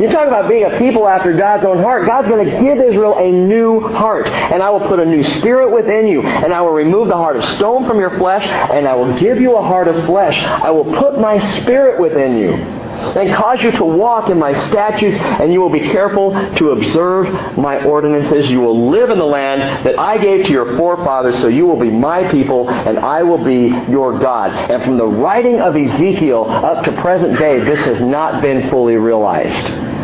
[0.00, 2.06] you talk about being a people after God's own heart.
[2.06, 4.26] God's going to give Israel a new heart.
[4.26, 6.22] And I will put a new spirit within you.
[6.22, 8.44] And I will remove the heart of stone from your flesh.
[8.46, 10.38] And I will give you a heart of flesh.
[10.38, 12.79] I will put my spirit within you.
[13.16, 15.16] And cause you to walk in my statutes.
[15.16, 18.50] And you will be careful to observe my ordinances.
[18.50, 21.38] You will live in the land that I gave to your forefathers.
[21.40, 22.68] So you will be my people.
[22.70, 24.52] And I will be your God.
[24.70, 28.96] And from the writing of Ezekiel up to present day, this has not been fully
[28.96, 30.00] realized.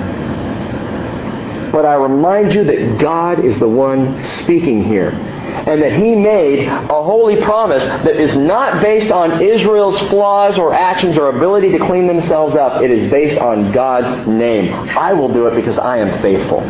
[1.72, 5.12] But I remind you that God is the one speaking here.
[5.56, 10.74] And that He made a holy promise that is not based on Israel's flaws or
[10.74, 12.82] actions or ability to clean themselves up.
[12.82, 14.72] It is based on God's name.
[14.72, 16.60] I will do it because I am faithful.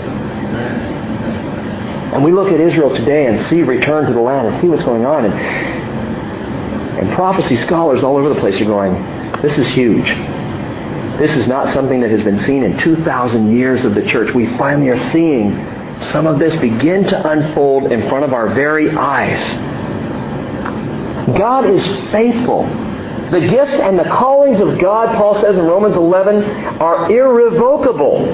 [2.17, 4.85] And we look at Israel today and see return to the land and see what's
[4.85, 5.27] going on.
[5.27, 5.35] And,
[6.99, 8.95] and prophecy scholars all over the place are going,
[9.43, 10.07] this is huge.
[11.19, 14.35] This is not something that has been seen in 2,000 years of the church.
[14.35, 15.53] We finally are seeing
[16.01, 19.41] some of this begin to unfold in front of our very eyes.
[21.37, 22.65] God is faithful.
[23.31, 26.45] The gifts and the callings of God, Paul says in Romans 11,
[26.81, 28.25] are irrevocable.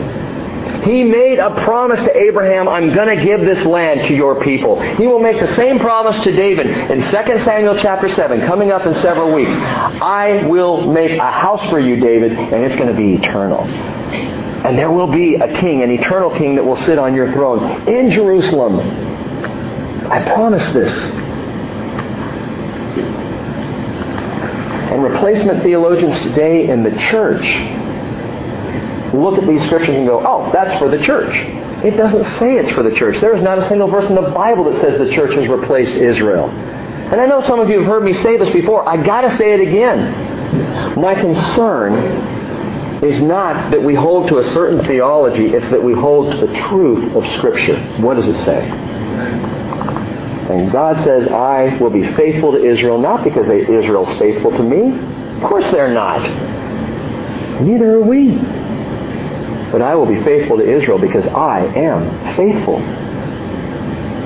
[0.84, 4.80] He made a promise to Abraham, I'm going to give this land to your people.
[4.96, 7.08] He will make the same promise to David in 2
[7.44, 9.52] Samuel chapter 7, coming up in several weeks.
[9.52, 13.64] I will make a house for you, David, and it's going to be eternal.
[14.64, 17.88] And there will be a king, an eternal king that will sit on your throne
[17.88, 18.78] in Jerusalem.
[20.06, 20.92] I promise this.
[24.92, 27.42] And replacement theologians today in the church
[29.14, 31.34] look at these scriptures and go, oh, that's for the church.
[31.84, 33.20] It doesn't say it's for the church.
[33.20, 35.94] There is not a single verse in the Bible that says the church has replaced
[35.94, 36.48] Israel.
[36.50, 38.88] And I know some of you have heard me say this before.
[38.88, 41.00] I gotta say it again.
[41.00, 42.41] My concern
[43.02, 46.54] is not that we hold to a certain theology, it's that we hold to the
[46.68, 47.80] truth of Scripture.
[48.00, 48.62] What does it say?
[50.52, 54.96] And God says, I will be faithful to Israel, not because Israel's faithful to me.
[55.42, 56.22] Of course they're not.
[57.62, 58.36] Neither are we.
[59.72, 62.78] But I will be faithful to Israel because I am faithful.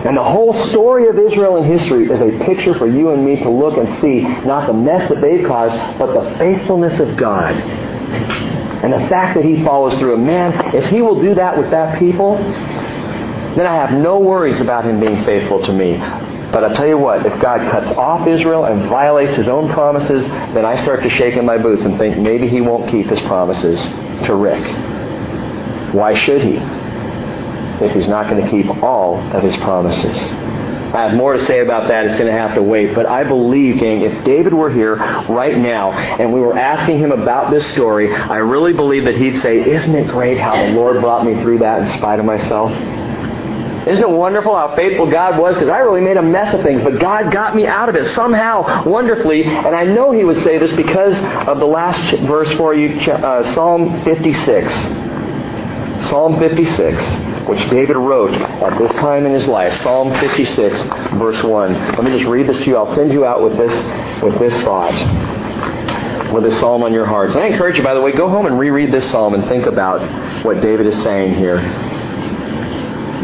[0.07, 3.37] And the whole story of Israel in history is a picture for you and me
[3.37, 7.55] to look and see not the mess that they've caused, but the faithfulness of God.
[8.83, 10.15] And the fact that He follows through.
[10.15, 14.61] And man, if He will do that with that people, then I have no worries
[14.61, 15.99] about Him being faithful to me.
[16.53, 20.27] But I'll tell you what, if God cuts off Israel and violates His own promises,
[20.27, 23.21] then I start to shake in my boots and think maybe He won't keep His
[23.23, 23.83] promises
[24.27, 24.65] to Rick.
[25.95, 26.57] Why should he?
[27.85, 30.17] If he's not going to keep all of his promises.
[30.97, 32.07] I have more to say about that.
[32.07, 32.95] It's going to have to wait.
[32.95, 37.13] But I believe, gang, if David were here right now and we were asking him
[37.13, 41.03] about this story, I really believe that he'd say, Isn't it great how the Lord
[41.03, 42.73] brought me through that in spite of myself?
[43.87, 45.55] Isn't it wonderful how faithful God was?
[45.55, 48.13] Because I really made a mess of things, but God got me out of it
[48.15, 49.45] somehow, wonderfully.
[49.45, 51.15] And I know He would say this because
[51.47, 54.73] of the last verse for you, uh, Psalm 56.
[56.09, 57.03] Psalm 56,
[57.49, 59.75] which David wrote at this time in his life.
[59.83, 60.79] Psalm 56,
[61.19, 61.73] verse 1.
[61.73, 62.77] Let me just read this to you.
[62.77, 65.45] I'll send you out with this, with this thought
[66.33, 67.35] with this psalm on your hearts.
[67.35, 69.67] And I encourage you, by the way, go home and reread this psalm and think
[69.67, 71.59] about what David is saying here.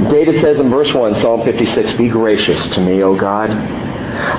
[0.08, 3.50] David says in verse 1, Psalm 56, Be gracious to me, O God.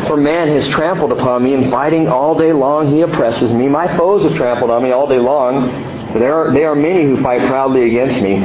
[0.08, 3.68] For man has trampled upon me, and fighting all day long he oppresses me.
[3.68, 6.14] My foes have trampled on me all day long.
[6.14, 8.44] There are, there are many who fight proudly against me.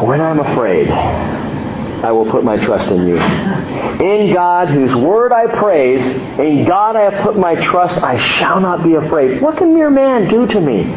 [0.00, 3.16] When I'm afraid, I will put my trust in you.
[3.18, 6.00] In God, whose word I praise,
[6.38, 9.42] in God I have put my trust, I shall not be afraid.
[9.42, 10.94] What can mere man do to me?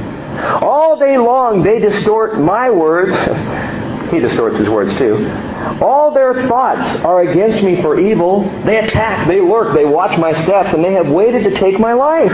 [0.62, 3.16] All day long they distort my words.
[4.12, 5.28] he distorts his words too.
[5.82, 8.44] All their thoughts are against me for evil.
[8.66, 11.94] They attack, they lurk, they watch my steps, and they have waited to take my
[11.94, 12.32] life.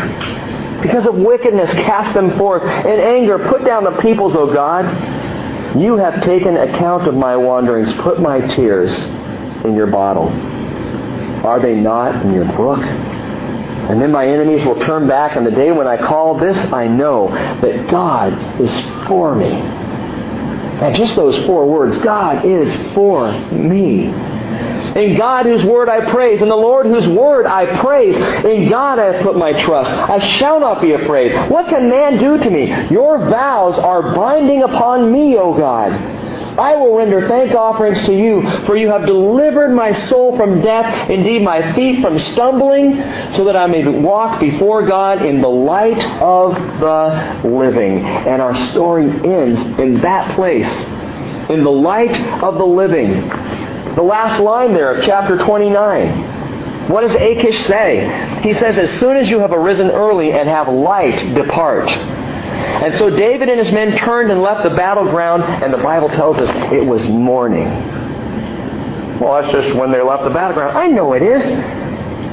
[0.81, 2.63] Because of wickedness, cast them forth.
[2.63, 4.85] In anger, put down the peoples, O God.
[5.79, 7.91] You have taken account of my wanderings.
[7.93, 8.91] Put my tears
[9.63, 10.29] in your bottle.
[11.45, 12.79] Are they not in your book?
[12.79, 16.87] And then my enemies will turn back, and the day when I call this, I
[16.87, 17.29] know
[17.61, 18.71] that God is
[19.07, 19.51] for me.
[19.51, 24.07] And just those four words, God is for me.
[24.97, 28.97] In God whose word I praise, in the Lord whose word I praise, in God
[28.97, 29.91] I have put my trust.
[29.91, 31.51] I shall not be afraid.
[31.51, 32.65] What can man do to me?
[32.89, 35.93] Your vows are binding upon me, O God.
[36.57, 41.07] I will render thank offerings to you, for you have delivered my soul from death,
[41.11, 42.95] indeed my feet from stumbling,
[43.33, 48.03] so that I may walk before God in the light of the living.
[48.03, 50.67] And our story ends in that place,
[51.51, 53.29] in the light of the living.
[53.95, 56.89] The last line there of chapter 29.
[56.89, 58.41] What does Achish say?
[58.43, 61.89] He says, As soon as you have arisen early and have light, depart.
[61.89, 66.37] And so David and his men turned and left the battleground, and the Bible tells
[66.37, 67.65] us it was morning.
[69.19, 70.77] Well, that's just when they left the battleground.
[70.77, 71.41] I know it is.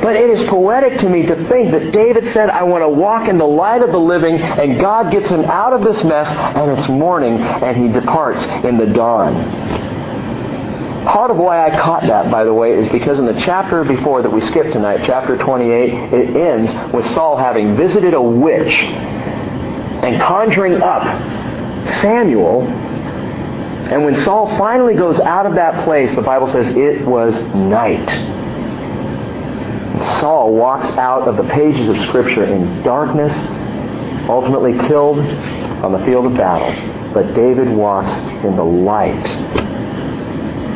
[0.03, 3.27] But it is poetic to me to think that David said, I want to walk
[3.29, 6.71] in the light of the living, and God gets him out of this mess, and
[6.79, 9.35] it's morning, and he departs in the dawn.
[11.05, 14.23] Part of why I caught that, by the way, is because in the chapter before
[14.23, 20.21] that we skipped tonight, chapter 28, it ends with Saul having visited a witch and
[20.21, 21.03] conjuring up
[22.01, 22.63] Samuel.
[22.63, 28.09] And when Saul finally goes out of that place, the Bible says it was night.
[30.21, 33.35] Saul walks out of the pages of Scripture in darkness,
[34.29, 37.13] ultimately killed on the field of battle.
[37.13, 38.11] But David walks
[38.43, 39.23] in the light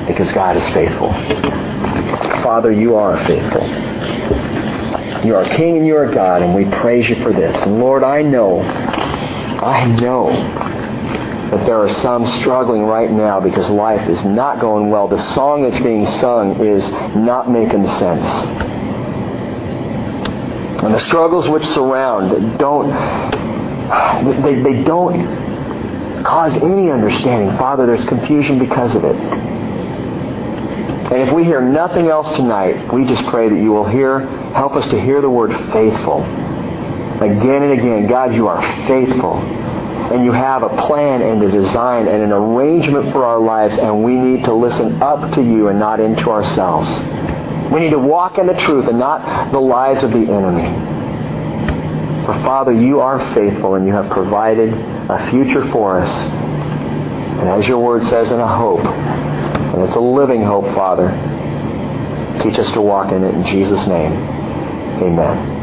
[0.08, 1.12] because God is faithful.
[2.42, 3.62] Father, you are faithful.
[5.24, 7.60] You are King and you are God, and we praise you for this.
[7.62, 10.30] And Lord, I know, I know
[11.50, 15.08] that there are some struggling right now because life is not going well.
[15.08, 18.26] The song that's being sung is not making sense.
[20.82, 22.90] And the struggles which surround don't
[23.88, 27.56] they, they don't cause any understanding.
[27.56, 29.16] Father, there's confusion because of it.
[31.10, 34.76] And if we hear nothing else tonight, we just pray that you will hear, help
[34.76, 36.22] us to hear the word faithful.
[36.22, 39.38] Again and again, God, you are faithful.
[40.12, 44.04] And you have a plan and a design and an arrangement for our lives, and
[44.04, 46.90] we need to listen up to you and not into ourselves.
[47.72, 50.68] We need to walk in the truth and not the lies of the enemy.
[52.26, 56.10] For Father, you are faithful and you have provided a future for us.
[56.10, 58.84] And as your word says, in a hope
[59.78, 61.08] and it's a living hope, Father.
[62.42, 64.12] Teach us to walk in it in Jesus' name.
[65.00, 65.57] Amen.